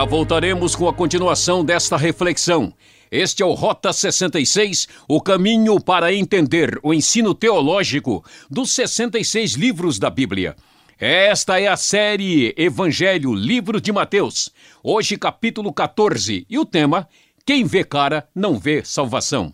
Já 0.00 0.06
voltaremos 0.06 0.74
com 0.74 0.88
a 0.88 0.94
continuação 0.94 1.62
desta 1.62 1.94
reflexão. 1.94 2.72
Este 3.10 3.42
é 3.42 3.46
o 3.46 3.52
Rota 3.52 3.92
66, 3.92 4.88
o 5.06 5.20
caminho 5.20 5.78
para 5.78 6.10
entender 6.10 6.80
o 6.82 6.94
ensino 6.94 7.34
teológico 7.34 8.24
dos 8.50 8.72
66 8.72 9.52
livros 9.56 9.98
da 9.98 10.08
Bíblia. 10.08 10.56
Esta 10.98 11.60
é 11.60 11.68
a 11.68 11.76
série 11.76 12.54
Evangelho, 12.56 13.34
livro 13.34 13.78
de 13.78 13.92
Mateus. 13.92 14.48
Hoje, 14.82 15.18
capítulo 15.18 15.70
14, 15.70 16.46
e 16.48 16.58
o 16.58 16.64
tema: 16.64 17.06
Quem 17.44 17.66
vê 17.66 17.84
cara 17.84 18.26
não 18.34 18.58
vê 18.58 18.82
salvação. 18.82 19.52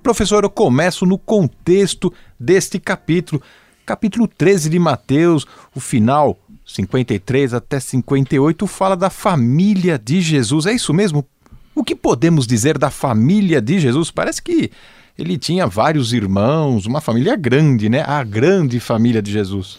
Professor, 0.00 0.44
eu 0.44 0.48
começo 0.48 1.04
no 1.04 1.18
contexto 1.18 2.14
deste 2.38 2.78
capítulo. 2.78 3.42
Capítulo 3.84 4.28
13 4.28 4.70
de 4.70 4.78
Mateus, 4.78 5.44
o 5.74 5.80
final 5.80 6.38
53 6.64 7.52
até 7.52 7.80
58 7.80 8.64
fala 8.68 8.96
da 8.96 9.10
família 9.10 9.98
de 9.98 10.20
Jesus. 10.20 10.66
É 10.66 10.72
isso 10.72 10.94
mesmo? 10.94 11.26
O 11.74 11.82
que 11.82 11.96
podemos 11.96 12.46
dizer 12.46 12.78
da 12.78 12.90
família 12.90 13.60
de 13.60 13.80
Jesus? 13.80 14.08
Parece 14.08 14.40
que 14.40 14.70
ele 15.18 15.38
tinha 15.38 15.66
vários 15.66 16.12
irmãos, 16.12 16.86
uma 16.86 17.00
família 17.00 17.36
grande, 17.36 17.88
né? 17.88 18.02
A 18.06 18.22
grande 18.22 18.78
família 18.78 19.22
de 19.22 19.32
Jesus. 19.32 19.78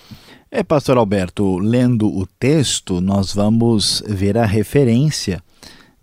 É, 0.50 0.64
pastor 0.64 0.98
Alberto, 0.98 1.58
lendo 1.58 2.08
o 2.08 2.26
texto, 2.26 3.02
nós 3.02 3.34
vamos 3.34 4.02
ver 4.08 4.38
a 4.38 4.46
referência 4.46 5.44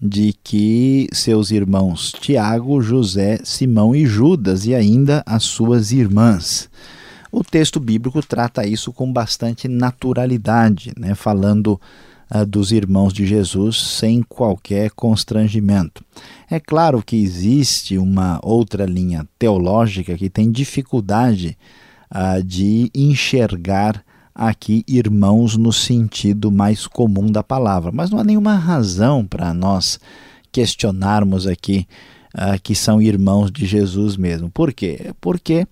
de 0.01 0.35
que 0.45 1.09
seus 1.13 1.51
irmãos 1.51 2.13
Tiago, 2.13 2.83
José, 2.83 3.41
Simão 3.43 3.95
e 3.95 4.05
Judas 4.05 4.67
e 4.67 4.75
ainda 4.75 5.23
as 5.25 5.45
suas 5.45 5.93
irmãs. 5.93 6.69
O 7.33 7.43
texto 7.43 7.81
bíblico 7.81 8.23
trata 8.23 8.67
isso 8.67 8.93
com 8.93 9.11
bastante 9.13 9.67
naturalidade, 9.67 10.93
né? 10.97 11.15
falando 11.15 11.81
dos 12.47 12.73
irmãos 12.73 13.13
de 13.13 13.27
Jesus 13.27 13.81
sem 13.81 14.23
qualquer 14.23 14.91
constrangimento. 14.91 16.05
É 16.51 16.59
claro 16.59 17.03
que 17.03 17.17
existe 17.17 17.99
uma 17.99 18.41
outra 18.43 18.87
linha 18.87 19.27
teológica 19.39 20.17
que 20.17 20.31
tem 20.31 20.51
dificuldade 20.51 21.57
uh, 22.11 22.43
de 22.43 22.91
enxergar 22.95 24.03
aqui 24.35 24.85
irmãos 24.89 25.57
no 25.57 25.73
sentido 25.73 26.51
mais 26.51 26.87
comum 26.87 27.31
da 27.31 27.43
palavra, 27.43 27.93
mas 27.93 28.11
não 28.11 28.19
há 28.19 28.25
nenhuma 28.25 28.57
razão 28.57 29.25
para 29.25 29.55
nós 29.55 30.01
questionarmos 30.51 31.47
aqui 31.47 31.87
uh, 32.35 32.61
que 32.63 32.75
são 32.75 33.01
irmãos 33.01 33.51
de 33.51 33.65
Jesus 33.65 34.17
mesmo. 34.17 34.51
Por 34.51 34.73
quê? 34.73 35.13
Porque 35.21 35.67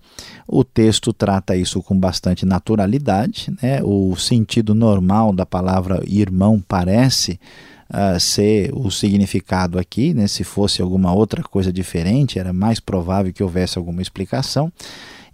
o 0.47 0.63
texto 0.63 1.11
trata 1.13 1.55
isso 1.55 1.81
com 1.81 1.97
bastante 1.97 2.45
naturalidade, 2.45 3.53
né? 3.61 3.81
o 3.83 4.15
sentido 4.15 4.73
normal 4.73 5.33
da 5.33 5.45
palavra 5.45 6.01
irmão 6.07 6.63
parece 6.65 7.39
uh, 7.89 8.19
ser 8.19 8.71
o 8.73 8.89
significado 8.89 9.77
aqui, 9.77 10.13
né? 10.13 10.27
se 10.27 10.43
fosse 10.43 10.81
alguma 10.81 11.13
outra 11.13 11.43
coisa 11.43 11.71
diferente, 11.71 12.39
era 12.39 12.53
mais 12.53 12.79
provável 12.79 13.33
que 13.33 13.43
houvesse 13.43 13.77
alguma 13.77 14.01
explicação. 14.01 14.71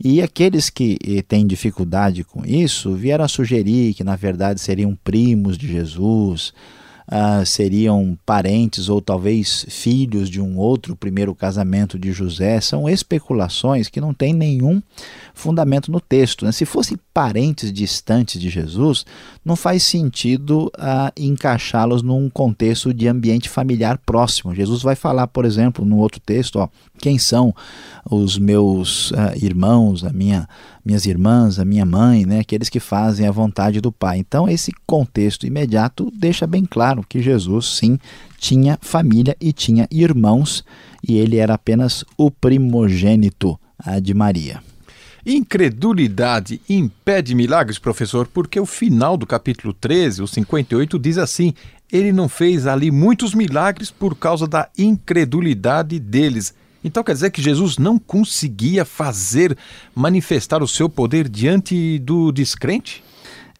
E 0.01 0.21
aqueles 0.21 0.69
que 0.69 0.97
eh, 1.05 1.21
têm 1.21 1.45
dificuldade 1.45 2.23
com 2.23 2.45
isso 2.45 2.93
vieram 2.93 3.25
a 3.25 3.27
sugerir 3.27 3.93
que, 3.93 4.01
na 4.01 4.15
verdade, 4.15 4.61
seriam 4.61 4.97
primos 5.03 5.57
de 5.57 5.67
Jesus, 5.67 6.53
uh, 7.09 7.45
seriam 7.45 8.17
parentes 8.25 8.87
ou 8.87 9.01
talvez 9.01 9.65
filhos 9.67 10.29
de 10.29 10.39
um 10.39 10.57
outro 10.57 10.95
primeiro 10.95 11.33
casamento 11.33 11.97
de 11.97 12.11
José. 12.11 12.61
São 12.61 12.87
especulações 12.87 13.89
que 13.89 13.99
não 13.99 14.13
têm 14.13 14.33
nenhum 14.33 14.81
fundamento 15.33 15.91
no 15.91 15.99
texto. 15.99 16.45
Né? 16.45 16.51
Se 16.51 16.65
fossem 16.65 16.97
parentes 17.13 17.71
distantes 17.73 18.39
de 18.39 18.49
Jesus, 18.49 19.05
não 19.43 19.55
faz 19.55 19.83
sentido 19.83 20.71
uh, 20.77 21.11
encaixá-los 21.17 22.01
num 22.01 22.29
contexto 22.29 22.93
de 22.93 23.07
ambiente 23.07 23.49
familiar 23.49 23.97
próximo. 24.05 24.53
Jesus 24.53 24.81
vai 24.81 24.95
falar, 24.95 25.27
por 25.27 25.45
exemplo, 25.45 25.83
no 25.83 25.97
outro 25.97 26.19
texto, 26.19 26.59
ó, 26.59 26.69
quem 26.99 27.17
são 27.17 27.53
os 28.09 28.37
meus 28.37 29.11
uh, 29.11 29.15
irmãos, 29.41 30.03
a 30.03 30.11
minha, 30.11 30.47
minhas 30.85 31.05
irmãs, 31.05 31.59
a 31.59 31.65
minha 31.65 31.85
mãe, 31.85 32.25
né, 32.25 32.39
aqueles 32.39 32.69
que 32.69 32.79
fazem 32.79 33.27
a 33.27 33.31
vontade 33.31 33.81
do 33.81 33.91
Pai. 33.91 34.17
Então, 34.17 34.47
esse 34.47 34.71
contexto 34.85 35.47
imediato 35.47 36.11
deixa 36.15 36.45
bem 36.45 36.65
claro 36.65 36.98
que 37.03 37.21
Jesus, 37.21 37.77
sim, 37.77 37.99
tinha 38.37 38.77
família 38.81 39.35
e 39.39 39.51
tinha 39.51 39.87
irmãos, 39.91 40.63
e 41.07 41.17
ele 41.17 41.37
era 41.37 41.53
apenas 41.53 42.03
o 42.17 42.29
primogênito 42.29 43.59
de 44.01 44.13
Maria. 44.13 44.61
Incredulidade 45.25 46.61
impede 46.69 47.35
milagres, 47.35 47.77
professor, 47.77 48.27
porque 48.27 48.59
o 48.59 48.65
final 48.65 49.17
do 49.17 49.27
capítulo 49.27 49.73
13, 49.73 50.23
o 50.23 50.27
58, 50.27 50.97
diz 50.97 51.17
assim: 51.17 51.53
Ele 51.91 52.11
não 52.11 52.29
fez 52.29 52.65
ali 52.65 52.89
muitos 52.89 53.33
milagres 53.33 53.91
por 53.91 54.15
causa 54.15 54.47
da 54.47 54.69
incredulidade 54.77 55.99
deles. 55.99 56.53
Então 56.83 57.03
quer 57.03 57.13
dizer 57.13 57.31
que 57.31 57.41
Jesus 57.41 57.77
não 57.77 57.99
conseguia 57.99 58.85
fazer 58.85 59.57
manifestar 59.93 60.63
o 60.63 60.67
seu 60.67 60.89
poder 60.89 61.27
diante 61.27 61.99
do 61.99 62.31
descrente? 62.31 63.03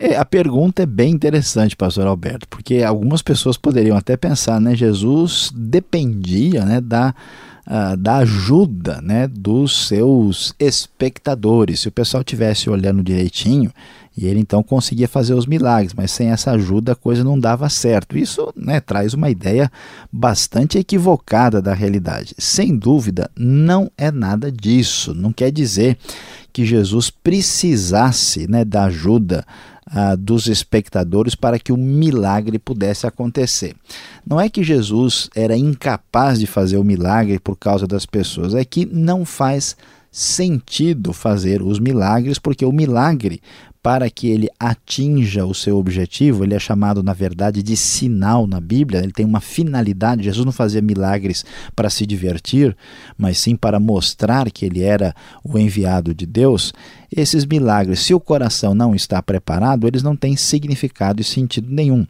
É, 0.02 0.16
a 0.16 0.24
pergunta 0.24 0.84
é 0.84 0.86
bem 0.86 1.12
interessante, 1.12 1.76
pastor 1.76 2.08
Alberto, 2.08 2.48
porque 2.48 2.84
algumas 2.84 3.22
pessoas 3.22 3.58
poderiam 3.58 3.98
até 3.98 4.16
pensar, 4.16 4.62
né, 4.62 4.74
Jesus 4.74 5.52
dependia, 5.54 6.64
né, 6.64 6.80
da 6.80 7.14
uh, 7.70 7.96
da 7.96 8.18
ajuda 8.18 9.00
né, 9.02 9.28
dos 9.28 9.88
seus 9.88 10.54
espectadores. 10.60 11.82
Se 11.82 11.88
o 11.88 11.92
pessoal 11.92 12.24
tivesse 12.24 12.70
olhando 12.70 13.04
direitinho, 13.04 13.72
e 14.18 14.26
ele 14.26 14.40
então 14.40 14.62
conseguia 14.62 15.08
fazer 15.08 15.34
os 15.34 15.46
milagres, 15.46 15.94
mas 15.94 16.12
sem 16.12 16.30
essa 16.30 16.52
ajuda 16.52 16.92
a 16.92 16.96
coisa 16.96 17.24
não 17.24 17.40
dava 17.40 17.70
certo. 17.70 18.18
Isso 18.18 18.52
né, 18.56 18.82
traz 18.82 19.14
uma 19.14 19.30
ideia 19.30 19.72
bastante 20.12 20.78
equivocada 20.78 21.62
da 21.62 21.74
realidade. 21.74 22.36
Sem 22.38 22.76
dúvida, 22.76 23.30
não 23.38 23.90
é 23.98 24.12
nada 24.12 24.52
disso. 24.52 25.14
Não 25.14 25.32
quer 25.32 25.52
dizer 25.52 25.98
que 26.52 26.66
Jesus 26.66 27.10
precisasse 27.10 28.50
né, 28.50 28.66
da 28.66 28.86
ajuda 28.86 29.46
ah, 29.92 30.16
dos 30.16 30.48
espectadores 30.48 31.36
para 31.36 31.60
que 31.60 31.72
o 31.72 31.78
milagre 31.78 32.60
pudesse 32.60 33.08
acontecer. 33.08 33.76
Não 34.26 34.40
é 34.40 34.50
que 34.50 34.64
Jesus 34.64 35.30
era 35.36 35.58
incapaz 35.58 36.40
de 36.40 36.48
fazer 36.48 36.78
o 36.78 36.84
milagre 36.84 37.40
por 37.40 37.56
causa 37.56 37.88
das 37.88 38.06
pessoas, 38.06 38.54
é 38.54 38.64
que 38.64 38.86
não 38.86 39.26
faz 39.26 39.76
sentido 40.12 41.14
fazer 41.14 41.62
os 41.62 41.80
milagres, 41.80 42.40
porque 42.40 42.66
o 42.66 42.72
milagre 42.72 43.42
para 43.82 44.10
que 44.10 44.28
ele 44.28 44.50
atinja 44.60 45.46
o 45.46 45.56
seu 45.56 45.78
objetivo, 45.78 46.44
ele 46.44 46.54
é 46.54 46.60
chamado, 46.60 47.02
na 47.02 47.14
verdade, 47.14 47.64
de 47.64 47.78
sinal 47.78 48.46
na 48.46 48.60
Bíblia, 48.60 49.02
ele 49.02 49.14
tem 49.14 49.26
uma 49.26 49.40
finalidade. 49.40 50.24
Jesus 50.24 50.46
não 50.46 50.52
fazia 50.52 50.82
milagres 50.82 51.46
para 51.76 51.90
se 51.90 52.06
divertir, 52.06 52.76
mas 53.18 53.38
sim 53.38 53.56
para 53.56 53.80
mostrar 53.80 54.52
que 54.52 54.66
ele 54.66 54.84
era 54.84 55.16
o 55.44 55.58
enviado 55.58 56.14
de 56.14 56.26
Deus. 56.26 56.74
Esses 57.16 57.46
milagres, 57.46 58.02
se 58.02 58.14
o 58.14 58.20
coração 58.20 58.76
não 58.76 58.94
está 58.94 59.22
preparado, 59.22 59.88
eles 59.88 60.04
não 60.04 60.16
têm 60.16 60.36
significado 60.36 61.22
e 61.22 61.24
sentido 61.24 61.68
nenhum. 61.70 62.06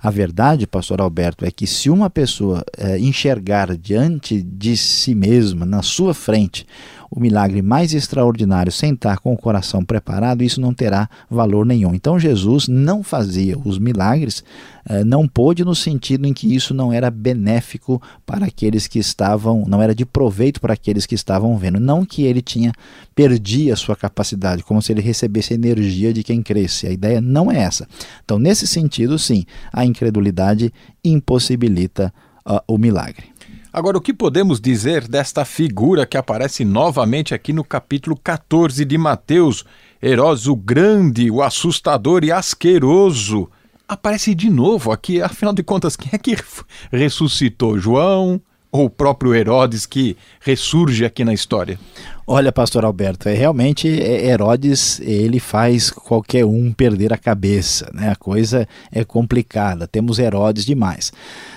A 0.00 0.10
verdade, 0.10 0.66
pastor 0.66 1.00
Alberto, 1.00 1.44
é 1.44 1.50
que 1.50 1.66
se 1.66 1.88
uma 1.88 2.10
pessoa 2.10 2.62
é, 2.76 2.98
enxergar 2.98 3.76
diante 3.76 4.42
de 4.42 4.76
si 4.76 5.14
mesma, 5.14 5.64
na 5.64 5.82
sua 5.82 6.12
frente, 6.12 6.66
o 7.14 7.20
milagre 7.20 7.60
mais 7.60 7.92
extraordinário 7.92 8.72
sem 8.72 8.94
estar 8.94 9.18
com 9.18 9.34
o 9.34 9.36
coração 9.36 9.84
preparado, 9.84 10.42
isso 10.42 10.58
não 10.62 10.72
terá 10.72 11.10
valor 11.28 11.66
nenhum. 11.66 11.94
Então 11.94 12.18
Jesus 12.18 12.68
não 12.68 13.02
fazia 13.02 13.58
os 13.58 13.78
milagres, 13.78 14.42
eh, 14.88 15.04
não 15.04 15.28
pôde 15.28 15.62
no 15.62 15.74
sentido 15.74 16.26
em 16.26 16.32
que 16.32 16.54
isso 16.54 16.72
não 16.72 16.90
era 16.90 17.10
benéfico 17.10 18.00
para 18.24 18.46
aqueles 18.46 18.86
que 18.86 18.98
estavam, 18.98 19.62
não 19.68 19.82
era 19.82 19.94
de 19.94 20.06
proveito 20.06 20.58
para 20.58 20.72
aqueles 20.72 21.04
que 21.04 21.14
estavam 21.14 21.54
vendo. 21.58 21.78
Não 21.78 22.02
que 22.02 22.22
ele 22.22 22.40
tinha 22.40 22.72
perdia 23.14 23.74
a 23.74 23.76
sua 23.76 23.94
capacidade, 23.94 24.32
como 24.62 24.82
se 24.82 24.92
ele 24.92 25.00
recebesse 25.00 25.54
energia 25.54 26.12
de 26.12 26.22
quem 26.22 26.42
cresce. 26.42 26.86
A 26.86 26.90
ideia 26.90 27.20
não 27.20 27.50
é 27.50 27.58
essa. 27.58 27.86
Então, 28.24 28.38
nesse 28.38 28.66
sentido, 28.66 29.18
sim, 29.18 29.44
a 29.72 29.84
incredulidade 29.84 30.72
impossibilita 31.04 32.12
uh, 32.46 32.60
o 32.66 32.78
milagre. 32.78 33.32
Agora, 33.72 33.96
o 33.96 34.00
que 34.02 34.12
podemos 34.12 34.60
dizer 34.60 35.08
desta 35.08 35.46
figura 35.46 36.04
que 36.04 36.18
aparece 36.18 36.62
novamente 36.62 37.32
aqui 37.32 37.52
no 37.54 37.64
capítulo 37.64 38.14
14 38.22 38.84
de 38.84 38.98
Mateus? 38.98 39.64
Herodes 40.02 40.46
o 40.46 40.54
Grande, 40.54 41.30
o 41.30 41.42
assustador 41.42 42.22
e 42.24 42.30
asqueroso. 42.30 43.48
Aparece 43.88 44.34
de 44.34 44.50
novo 44.50 44.92
aqui, 44.92 45.22
afinal 45.22 45.54
de 45.54 45.62
contas, 45.62 45.96
quem 45.96 46.10
é 46.12 46.18
que 46.18 46.36
ressuscitou? 46.92 47.78
João 47.78 48.40
ou 48.72 48.86
o 48.86 48.90
próprio 48.90 49.34
Herodes 49.34 49.84
que 49.84 50.16
ressurge 50.40 51.04
aqui 51.04 51.22
na 51.24 51.34
história? 51.34 51.78
Olha, 52.26 52.50
pastor 52.50 52.84
Alberto, 52.84 53.28
é 53.28 53.34
realmente 53.34 53.86
é, 53.86 54.26
Herodes, 54.30 54.98
ele 55.00 55.38
faz 55.38 55.90
qualquer 55.90 56.46
um 56.46 56.72
perder 56.72 57.12
a 57.12 57.18
cabeça, 57.18 57.90
né? 57.92 58.08
A 58.08 58.16
coisa 58.16 58.66
é 58.90 59.04
complicada, 59.04 59.86
temos 59.86 60.18
Herodes 60.18 60.64
demais. 60.64 61.12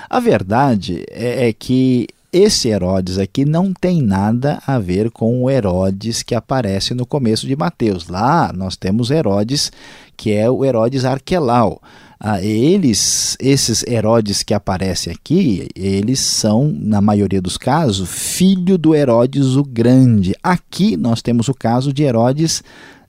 A 0.10 0.20
verdade 0.20 1.06
é, 1.10 1.48
é 1.48 1.54
que 1.54 2.08
esse 2.34 2.68
Herodes 2.68 3.18
aqui 3.18 3.46
não 3.46 3.72
tem 3.72 4.02
nada 4.02 4.62
a 4.68 4.78
ver 4.78 5.10
com 5.10 5.42
o 5.42 5.50
Herodes 5.50 6.22
que 6.22 6.36
aparece 6.36 6.94
no 6.94 7.06
começo 7.06 7.48
de 7.48 7.56
Mateus. 7.56 8.10
Lá 8.10 8.52
nós 8.54 8.76
temos 8.76 9.10
Herodes, 9.10 9.72
que 10.18 10.34
é 10.34 10.50
o 10.50 10.66
Herodes 10.66 11.06
Arquelau. 11.06 11.82
Ah, 12.28 12.42
eles, 12.42 13.38
esses 13.40 13.84
Herodes 13.84 14.42
que 14.42 14.56
aparecem 14.56 15.14
aqui, 15.14 15.68
eles 15.76 16.20
são, 16.20 16.76
na 16.76 17.00
maioria 17.00 17.40
dos 17.40 17.56
casos, 17.56 18.10
filho 18.10 18.80
do 18.80 18.96
Herodes 18.96 19.56
o 19.56 19.64
Grande. 19.64 20.34
Aqui 20.42 20.98
nós 20.98 21.22
temos 21.22 21.50
o 21.50 21.54
caso 21.54 21.94
de 21.94 22.02
Herodes 22.02 22.64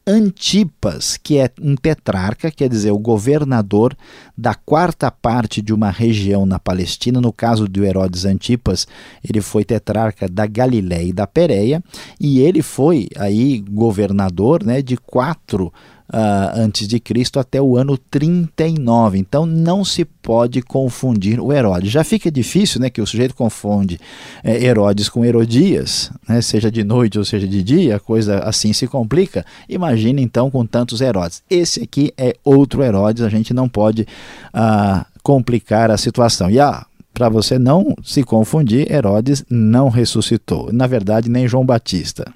Antipas, 0.07 1.16
que 1.16 1.38
é 1.38 1.50
um 1.62 1.74
tetrarca, 1.76 2.50
quer 2.50 2.68
dizer, 2.68 2.90
o 2.90 2.98
governador 2.98 3.96
da 4.37 4.55
quarta 4.55 5.11
parte 5.11 5.62
de 5.62 5.72
uma 5.72 5.90
região 5.90 6.44
na 6.44 6.59
Palestina. 6.59 7.18
No 7.18 7.33
caso 7.33 7.66
de 7.66 7.81
Herodes 7.81 8.26
Antipas, 8.26 8.87
ele 9.26 9.40
foi 9.40 9.64
tetrarca 9.64 10.29
da 10.29 10.46
Galiléia 10.46 11.09
e 11.09 11.12
da 11.12 11.26
Pérea, 11.26 11.83
e 12.20 12.40
ele 12.40 12.61
foi 12.61 13.09
aí 13.16 13.61
governador 13.61 14.62
né, 14.62 14.83
de 14.83 14.98
quatro 14.98 15.66
uh, 15.68 15.72
antes 16.12 16.87
de 16.87 17.01
Cristo 17.01 17.38
até 17.38 17.61
o 17.61 17.77
ano 17.77 17.99
39. 17.99 19.19
Então 19.19 19.45
não 19.45 19.85
se 19.85 20.05
pode 20.05 20.62
confundir 20.62 21.40
o 21.40 21.53
Herodes. 21.53 21.90
Já 21.90 22.05
fica 22.05 22.31
difícil, 22.31 22.81
né, 22.81 22.90
que 22.90 23.01
o 23.01 23.07
sujeito 23.07 23.35
confunde 23.35 24.01
é, 24.42 24.62
Herodes 24.64 25.09
com 25.09 25.25
Herodias, 25.25 26.11
né, 26.29 26.40
seja 26.40 26.71
de 26.71 26.85
noite 26.85 27.19
ou 27.19 27.25
seja 27.25 27.47
de 27.47 27.62
dia, 27.62 27.97
a 27.97 28.01
coisa 28.01 28.40
assim 28.40 28.73
se 28.73 28.87
complica. 28.87 29.45
Imagine 29.69 30.23
então 30.23 30.51
com 30.51 30.64
tantos 30.64 31.01
Herodes. 31.01 31.42
Esse 31.49 31.83
aqui 31.83 32.12
é 32.16 32.35
outro 32.45 32.83
Herodes, 32.83 33.23
a 33.23 33.29
gente 33.29 33.53
não 33.55 33.69
pode 33.69 34.03
uh, 34.03 35.05
complicar 35.23 35.90
a 35.90 35.97
situação. 35.97 36.51
E 36.51 36.61
ah, 36.61 36.87
para 37.16 37.31
você 37.31 37.59
não 37.59 37.96
se 38.05 38.22
confundir, 38.22 38.92
Herodes 38.92 39.42
não 39.48 39.88
ressuscitou. 39.88 40.70
Na 40.70 40.87
verdade, 40.87 41.31
nem 41.31 41.48
João 41.48 41.64
Batista. 41.64 42.31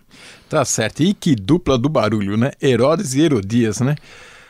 Tá 0.48 0.64
certo. 0.64 1.02
E 1.02 1.12
que 1.12 1.36
dupla 1.36 1.76
do 1.76 1.86
barulho, 1.86 2.34
né? 2.34 2.52
Herodes 2.62 3.12
e 3.12 3.20
Herodias, 3.20 3.80
né? 3.80 3.94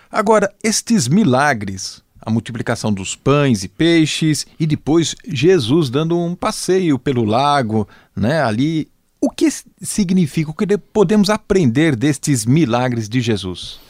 Agora, 0.09 0.49
estes 0.63 1.09
milagres, 1.09 2.01
a 2.21 2.31
multiplicação 2.31 2.93
dos 2.93 3.17
pães 3.17 3.65
e 3.65 3.69
peixes 3.69 4.47
e 4.59 4.69
depois 4.69 5.17
Jesus 5.27 5.91
dando 5.91 6.17
um 6.17 6.37
passeio 6.37 6.97
pelo 6.97 7.25
lago, 7.25 7.89
né? 8.15 8.41
Ali, 8.41 8.87
o 9.21 9.31
que 9.31 9.49
significa, 9.83 10.53
o 10.53 10.55
que 10.55 10.79
podemos 10.79 11.29
aprender 11.29 11.97
destes 11.97 12.47
milagres 12.47 13.09
de 13.09 13.21
Jesus? 13.21 13.81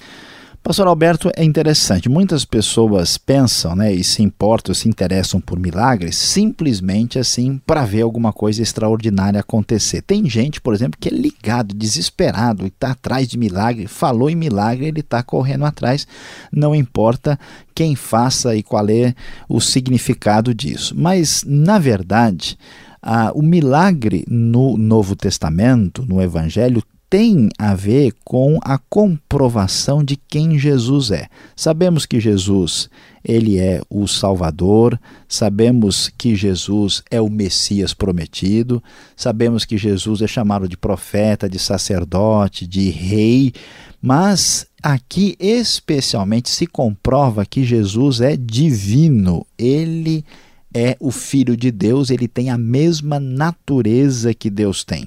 Pastor 0.62 0.86
Alberto, 0.86 1.30
é 1.34 1.42
interessante. 1.42 2.06
Muitas 2.06 2.44
pessoas 2.44 3.16
pensam 3.16 3.74
né, 3.74 3.94
e 3.94 4.04
se 4.04 4.22
importam, 4.22 4.74
se 4.74 4.88
interessam 4.88 5.40
por 5.40 5.58
milagres 5.58 6.16
simplesmente 6.16 7.18
assim 7.18 7.58
para 7.66 7.86
ver 7.86 8.02
alguma 8.02 8.30
coisa 8.30 8.60
extraordinária 8.62 9.40
acontecer. 9.40 10.02
Tem 10.02 10.28
gente, 10.28 10.60
por 10.60 10.74
exemplo, 10.74 10.98
que 11.00 11.08
é 11.08 11.12
ligado, 11.12 11.74
desesperado 11.74 12.66
está 12.66 12.90
atrás 12.90 13.26
de 13.26 13.38
milagre, 13.38 13.86
falou 13.86 14.28
em 14.28 14.36
milagre, 14.36 14.86
ele 14.86 15.00
está 15.00 15.22
correndo 15.22 15.64
atrás, 15.64 16.06
não 16.52 16.74
importa 16.74 17.40
quem 17.74 17.96
faça 17.96 18.54
e 18.54 18.62
qual 18.62 18.86
é 18.90 19.14
o 19.48 19.62
significado 19.62 20.54
disso. 20.54 20.94
Mas, 20.96 21.42
na 21.46 21.78
verdade, 21.78 22.58
ah, 23.02 23.32
o 23.34 23.40
milagre 23.40 24.26
no 24.28 24.76
Novo 24.76 25.16
Testamento, 25.16 26.04
no 26.06 26.20
Evangelho, 26.20 26.82
tem 27.10 27.48
a 27.58 27.74
ver 27.74 28.14
com 28.24 28.60
a 28.62 28.78
comprovação 28.78 30.04
de 30.04 30.16
quem 30.16 30.56
Jesus 30.56 31.10
é. 31.10 31.26
Sabemos 31.56 32.06
que 32.06 32.20
Jesus, 32.20 32.88
ele 33.24 33.58
é 33.58 33.82
o 33.90 34.06
Salvador, 34.06 34.98
sabemos 35.28 36.08
que 36.16 36.36
Jesus 36.36 37.02
é 37.10 37.20
o 37.20 37.28
Messias 37.28 37.92
prometido, 37.92 38.80
sabemos 39.16 39.64
que 39.64 39.76
Jesus 39.76 40.22
é 40.22 40.28
chamado 40.28 40.68
de 40.68 40.76
profeta, 40.76 41.48
de 41.48 41.58
sacerdote, 41.58 42.64
de 42.64 42.90
rei, 42.90 43.52
mas 44.00 44.68
aqui 44.80 45.34
especialmente 45.40 46.48
se 46.48 46.64
comprova 46.64 47.44
que 47.44 47.64
Jesus 47.64 48.20
é 48.20 48.36
divino, 48.36 49.44
ele 49.58 50.24
é 50.72 50.96
o 51.00 51.10
filho 51.10 51.56
de 51.56 51.70
Deus, 51.70 52.10
ele 52.10 52.28
tem 52.28 52.50
a 52.50 52.56
mesma 52.56 53.18
natureza 53.18 54.32
que 54.32 54.48
Deus 54.48 54.84
tem. 54.84 55.06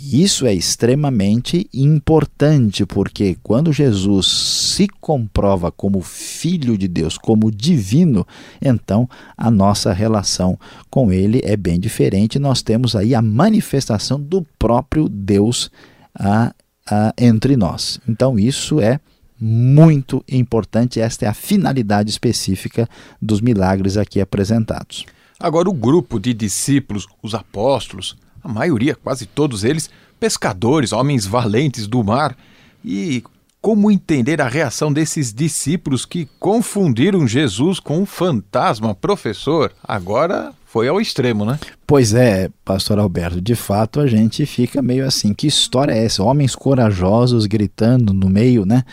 Isso 0.00 0.46
é 0.46 0.54
extremamente 0.54 1.68
importante, 1.74 2.86
porque 2.86 3.36
quando 3.42 3.72
Jesus 3.72 4.26
se 4.26 4.86
comprova 4.86 5.72
como 5.72 6.00
Filho 6.00 6.78
de 6.78 6.86
Deus, 6.86 7.18
como 7.18 7.50
divino, 7.50 8.24
então 8.62 9.08
a 9.36 9.50
nossa 9.50 9.92
relação 9.92 10.56
com 10.88 11.12
Ele 11.12 11.40
é 11.42 11.56
bem 11.56 11.80
diferente. 11.80 12.38
Nós 12.38 12.62
temos 12.62 12.94
aí 12.94 13.12
a 13.12 13.20
manifestação 13.20 14.20
do 14.20 14.46
próprio 14.56 15.08
Deus 15.08 15.68
a, 16.14 16.54
a, 16.88 17.12
entre 17.18 17.56
nós. 17.56 18.00
Então, 18.08 18.38
isso 18.38 18.80
é 18.80 19.00
muito 19.38 20.24
importante. 20.28 21.00
Esta 21.00 21.26
é 21.26 21.28
a 21.28 21.34
finalidade 21.34 22.08
específica 22.08 22.88
dos 23.20 23.40
milagres 23.40 23.96
aqui 23.96 24.20
apresentados. 24.20 25.04
Agora, 25.40 25.68
o 25.68 25.74
grupo 25.74 26.20
de 26.20 26.32
discípulos, 26.32 27.06
os 27.20 27.34
apóstolos, 27.34 28.16
a 28.48 28.52
maioria, 28.52 28.94
quase 28.94 29.26
todos 29.26 29.62
eles, 29.62 29.90
pescadores, 30.18 30.92
homens 30.92 31.26
valentes 31.26 31.86
do 31.86 32.02
mar. 32.02 32.36
E 32.84 33.22
como 33.60 33.90
entender 33.90 34.40
a 34.40 34.48
reação 34.48 34.92
desses 34.92 35.32
discípulos 35.32 36.06
que 36.06 36.28
confundiram 36.38 37.26
Jesus 37.26 37.78
com 37.78 37.98
um 37.98 38.06
fantasma, 38.06 38.94
professor? 38.94 39.72
Agora 39.82 40.52
foi 40.64 40.88
ao 40.88 41.00
extremo, 41.00 41.44
né? 41.44 41.58
Pois 41.86 42.14
é, 42.14 42.50
pastor 42.64 42.98
Alberto, 42.98 43.40
de 43.40 43.54
fato 43.54 44.00
a 44.00 44.06
gente 44.06 44.46
fica 44.46 44.80
meio 44.80 45.06
assim, 45.06 45.34
que 45.34 45.46
história 45.46 45.92
é 45.92 46.04
essa? 46.04 46.22
Homens 46.22 46.54
corajosos 46.54 47.46
gritando 47.46 48.12
no 48.12 48.28
meio, 48.28 48.64
né? 48.64 48.84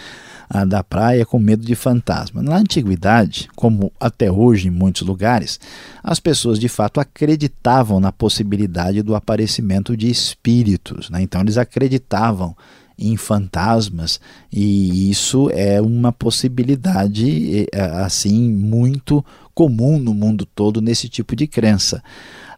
Da 0.67 0.83
praia 0.83 1.25
com 1.25 1.39
medo 1.39 1.65
de 1.65 1.75
fantasma. 1.75 2.41
Na 2.41 2.57
antiguidade, 2.57 3.49
como 3.55 3.91
até 3.99 4.31
hoje 4.31 4.67
em 4.67 4.71
muitos 4.71 5.01
lugares, 5.01 5.59
as 6.03 6.19
pessoas 6.19 6.59
de 6.59 6.69
fato 6.69 6.99
acreditavam 6.99 7.99
na 7.99 8.11
possibilidade 8.11 9.01
do 9.01 9.15
aparecimento 9.15 9.97
de 9.97 10.09
espíritos. 10.09 11.09
Né? 11.09 11.21
Então 11.21 11.41
eles 11.41 11.57
acreditavam 11.57 12.55
em 12.97 13.17
fantasmas 13.17 14.19
e 14.51 15.09
isso 15.09 15.49
é 15.53 15.81
uma 15.81 16.11
possibilidade 16.11 17.67
assim 18.03 18.51
muito 18.51 19.23
comum 19.55 19.97
no 19.97 20.13
mundo 20.13 20.45
todo 20.45 20.81
nesse 20.81 21.07
tipo 21.07 21.35
de 21.35 21.47
crença. 21.47 22.03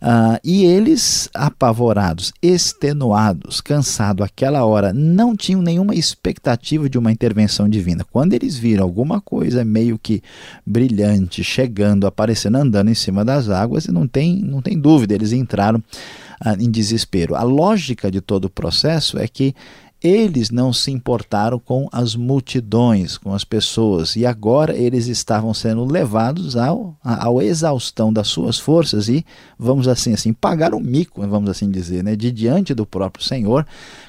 Uh, 0.02 0.38
e 0.44 0.64
eles, 0.64 1.28
apavorados, 1.34 2.32
extenuados, 2.42 3.62
cansados 3.62 4.24
aquela 4.24 4.64
hora, 4.64 4.94
não 4.94 5.36
tinham 5.36 5.62
nenhuma 5.62 5.96
expectativa 5.96 6.88
de 6.90 6.98
uma 6.98 7.12
intervenção 7.12 7.68
divina. 7.68 8.06
Quando 8.12 8.34
eles 8.34 8.58
viram 8.58 8.84
alguma 8.84 9.20
coisa 9.20 9.66
meio 9.66 9.98
que 9.98 10.22
brilhante 10.66 11.44
chegando, 11.44 12.06
aparecendo, 12.06 12.58
andando 12.58 12.90
em 12.90 12.96
cima 12.96 13.26
das 13.26 13.50
águas, 13.50 13.88
não 13.88 14.08
tem, 14.08 14.40
não 14.40 14.62
tem 14.62 14.80
dúvida, 14.80 15.16
eles 15.16 15.32
entraram 15.32 15.80
uh, 15.80 16.60
em 16.60 16.70
desespero. 16.70 17.36
A 17.36 17.42
lógica 17.42 18.12
de 18.12 18.22
todo 18.22 18.46
o 18.46 18.50
processo 18.52 19.18
é 19.18 19.28
que 19.28 19.56
eles 20.02 20.52
não 20.52 20.72
se 20.72 20.92
importaram 20.92 21.58
com 21.58 21.88
as 21.92 22.16
multidões, 22.16 23.18
com 23.18 23.34
as 23.34 23.44
pessoas, 23.44 24.16
e 24.16 24.26
agora 24.26 24.76
eles 24.76 25.08
estavam 25.08 25.54
sendo 25.54 25.84
levados 25.86 26.56
ao, 26.56 26.96
ao 27.04 27.42
exaustão 27.42 28.14
das 28.14 28.28
suas 28.28 28.60
forças 28.60 29.10
e, 29.10 29.26
vamos 29.58 29.88
assim, 29.88 30.14
assim, 30.14 30.34
pagar 30.34 30.74
o 30.74 30.80
mico, 30.80 31.26
vamos 31.28 31.50
assim 31.50 31.70
dizer, 31.70 32.04
né, 32.04 32.16
de 32.16 32.32
diante 32.32 32.74
do 32.74 32.86
próprio 32.86 33.24
Senhor, 33.26 33.66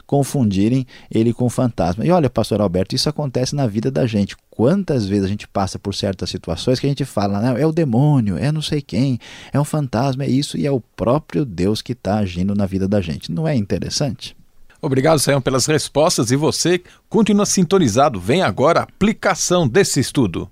confundirem 0.07 0.87
ele 1.11 1.33
com 1.33 1.49
fantasma. 1.49 2.05
E 2.05 2.11
olha, 2.11 2.29
pastor 2.29 2.61
Alberto, 2.61 2.95
isso 2.95 3.09
acontece 3.09 3.55
na 3.55 3.67
vida 3.67 3.91
da 3.91 4.07
gente. 4.07 4.37
Quantas 4.51 5.07
vezes 5.07 5.25
a 5.25 5.29
gente 5.29 5.49
passa 5.49 5.79
por 5.79 5.95
certas 5.95 6.29
situações 6.29 6.79
que 6.79 6.87
a 6.87 6.89
gente 6.89 7.05
fala, 7.05 7.41
né, 7.41 7.61
é 7.61 7.67
o 7.67 7.73
demônio, 7.73 8.37
é 8.37 8.53
não 8.53 8.63
sei 8.63 8.83
quem, 8.83 9.19
é 9.53 9.59
um 9.59 9.65
fantasma, 9.65 10.25
é 10.25 10.29
isso, 10.29 10.59
e 10.59 10.67
é 10.67 10.71
o 10.71 10.81
próprio 10.81 11.45
Deus 11.45 11.81
que 11.81 11.93
está 11.93 12.19
agindo 12.19 12.55
na 12.55 12.67
vida 12.67 12.87
da 12.87 13.01
gente. 13.01 13.33
Não 13.33 13.49
é 13.49 13.55
interessante? 13.55 14.38
Obrigado, 14.81 15.19
Sayão, 15.19 15.41
pelas 15.41 15.67
respostas 15.67 16.31
e 16.31 16.37
você 16.37 16.81
continua 17.09 17.45
sintonizado. 17.45 18.21
Vem 18.21 18.43
agora 18.43 18.81
a 18.81 18.83
aplicação 18.85 19.67
desse 19.67 19.99
estudo. 19.99 20.49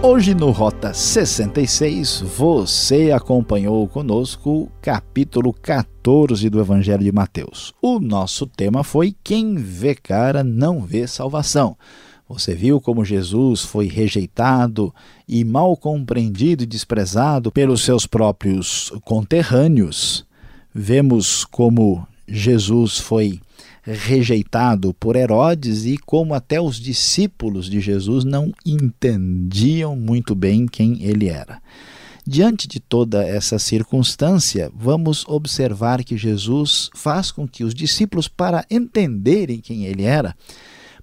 Hoje 0.00 0.34
no 0.34 0.50
Rota 0.50 0.92
66, 0.94 2.22
você 2.22 3.12
acompanhou 3.12 3.86
conosco 3.86 4.62
o 4.62 4.72
capítulo 4.80 5.52
14 5.52 6.48
do 6.48 6.58
Evangelho 6.58 7.04
de 7.04 7.12
Mateus. 7.12 7.72
O 7.80 8.00
nosso 8.00 8.46
tema 8.46 8.82
foi 8.82 9.14
Quem 9.22 9.54
vê 9.54 9.94
cara 9.94 10.42
não 10.42 10.80
vê 10.80 11.06
salvação. 11.06 11.76
Você 12.28 12.54
viu 12.54 12.78
como 12.78 13.06
Jesus 13.06 13.62
foi 13.62 13.86
rejeitado 13.86 14.94
e 15.26 15.42
mal 15.44 15.74
compreendido 15.76 16.62
e 16.62 16.66
desprezado 16.66 17.50
pelos 17.50 17.82
seus 17.82 18.06
próprios 18.06 18.92
conterrâneos. 19.02 20.26
Vemos 20.74 21.46
como 21.46 22.06
Jesus 22.28 22.98
foi 22.98 23.40
rejeitado 23.82 24.92
por 24.92 25.16
Herodes 25.16 25.86
e 25.86 25.96
como 25.96 26.34
até 26.34 26.60
os 26.60 26.76
discípulos 26.76 27.70
de 27.70 27.80
Jesus 27.80 28.24
não 28.24 28.52
entendiam 28.66 29.96
muito 29.96 30.34
bem 30.34 30.66
quem 30.66 31.02
ele 31.02 31.28
era. 31.28 31.62
Diante 32.26 32.68
de 32.68 32.78
toda 32.78 33.26
essa 33.26 33.58
circunstância, 33.58 34.70
vamos 34.76 35.24
observar 35.26 36.04
que 36.04 36.18
Jesus 36.18 36.90
faz 36.94 37.30
com 37.30 37.48
que 37.48 37.64
os 37.64 37.74
discípulos, 37.74 38.28
para 38.28 38.66
entenderem 38.70 39.60
quem 39.60 39.86
ele 39.86 40.02
era, 40.02 40.36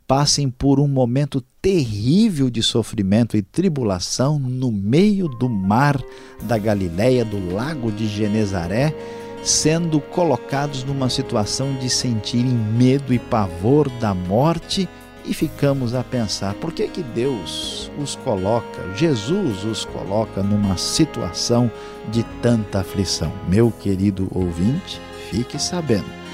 passem 0.08 0.50
por 0.50 0.80
um 0.80 0.88
momento 0.88 1.42
terrível 1.62 2.50
de 2.50 2.62
sofrimento 2.62 3.36
e 3.36 3.42
tribulação 3.42 4.38
no 4.38 4.72
meio 4.72 5.28
do 5.28 5.50
mar 5.50 6.00
da 6.44 6.58
Galileia, 6.58 7.26
do 7.26 7.54
lago 7.54 7.92
de 7.92 8.08
Genezaré, 8.08 8.96
sendo 9.44 10.00
colocados 10.00 10.84
numa 10.84 11.10
situação 11.10 11.76
de 11.76 11.90
sentirem 11.90 12.54
medo 12.54 13.14
e 13.14 13.20
pavor 13.20 13.90
da 14.00 14.14
morte 14.14 14.88
e 15.28 15.34
ficamos 15.34 15.96
a 15.96 16.04
pensar 16.04 16.54
por 16.56 16.72
que 16.72 16.88
que 16.88 17.02
Deus 17.02 17.92
os 18.00 18.16
coloca, 18.16 18.94
Jesus 18.96 19.64
os 19.64 19.86
coloca 19.86 20.44
numa 20.44 20.78
situação 20.78 21.72
de 22.12 22.24
tanta 22.42 22.82
aflição. 22.82 23.32
Meu 23.50 23.72
querido 23.72 24.28
ouvinte, 24.32 25.02
fique 25.32 25.60
sabendo 25.60 26.25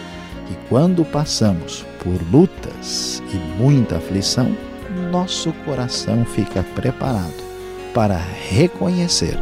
que 0.52 0.58
quando 0.68 1.06
passamos 1.06 1.86
por 2.04 2.22
lutas 2.32 3.24
e 3.34 3.38
muita 3.62 3.98
aflição, 3.98 4.56
nosso 5.10 5.54
coração 5.66 6.26
fica 6.26 6.64
preparado 6.76 7.42
para 7.94 8.20
reconhecer 8.50 9.38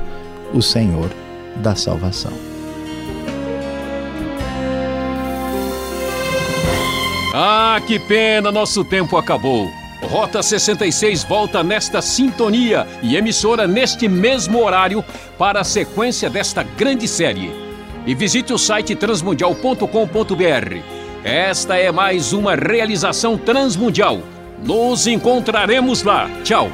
o 0.54 0.62
Senhor 0.62 1.10
da 1.58 1.76
salvação. 1.76 2.34
Ah, 7.34 7.80
que 7.88 8.00
pena, 8.00 8.52
nosso 8.52 8.84
tempo 8.84 9.18
acabou. 9.18 9.70
Rota 10.04 10.42
66 10.42 11.24
volta 11.24 11.64
nesta 11.64 12.02
sintonia 12.02 12.88
e 13.02 13.16
emissora 13.16 13.68
neste 13.68 14.08
mesmo 14.08 14.64
horário 14.64 15.04
para 15.38 15.62
a 15.62 15.64
sequência 15.64 16.30
desta 16.30 16.64
grande 16.64 17.08
série. 17.08 17.52
E 18.06 18.16
visite 18.16 18.54
o 18.54 18.58
site 18.58 18.96
transmundial.com.br. 18.96 20.99
Esta 21.24 21.76
é 21.76 21.92
mais 21.92 22.32
uma 22.32 22.56
realização 22.56 23.38
transmundial. 23.38 24.20
Nos 24.64 25.06
encontraremos 25.06 26.02
lá. 26.04 26.30
Tchau. 26.44 26.70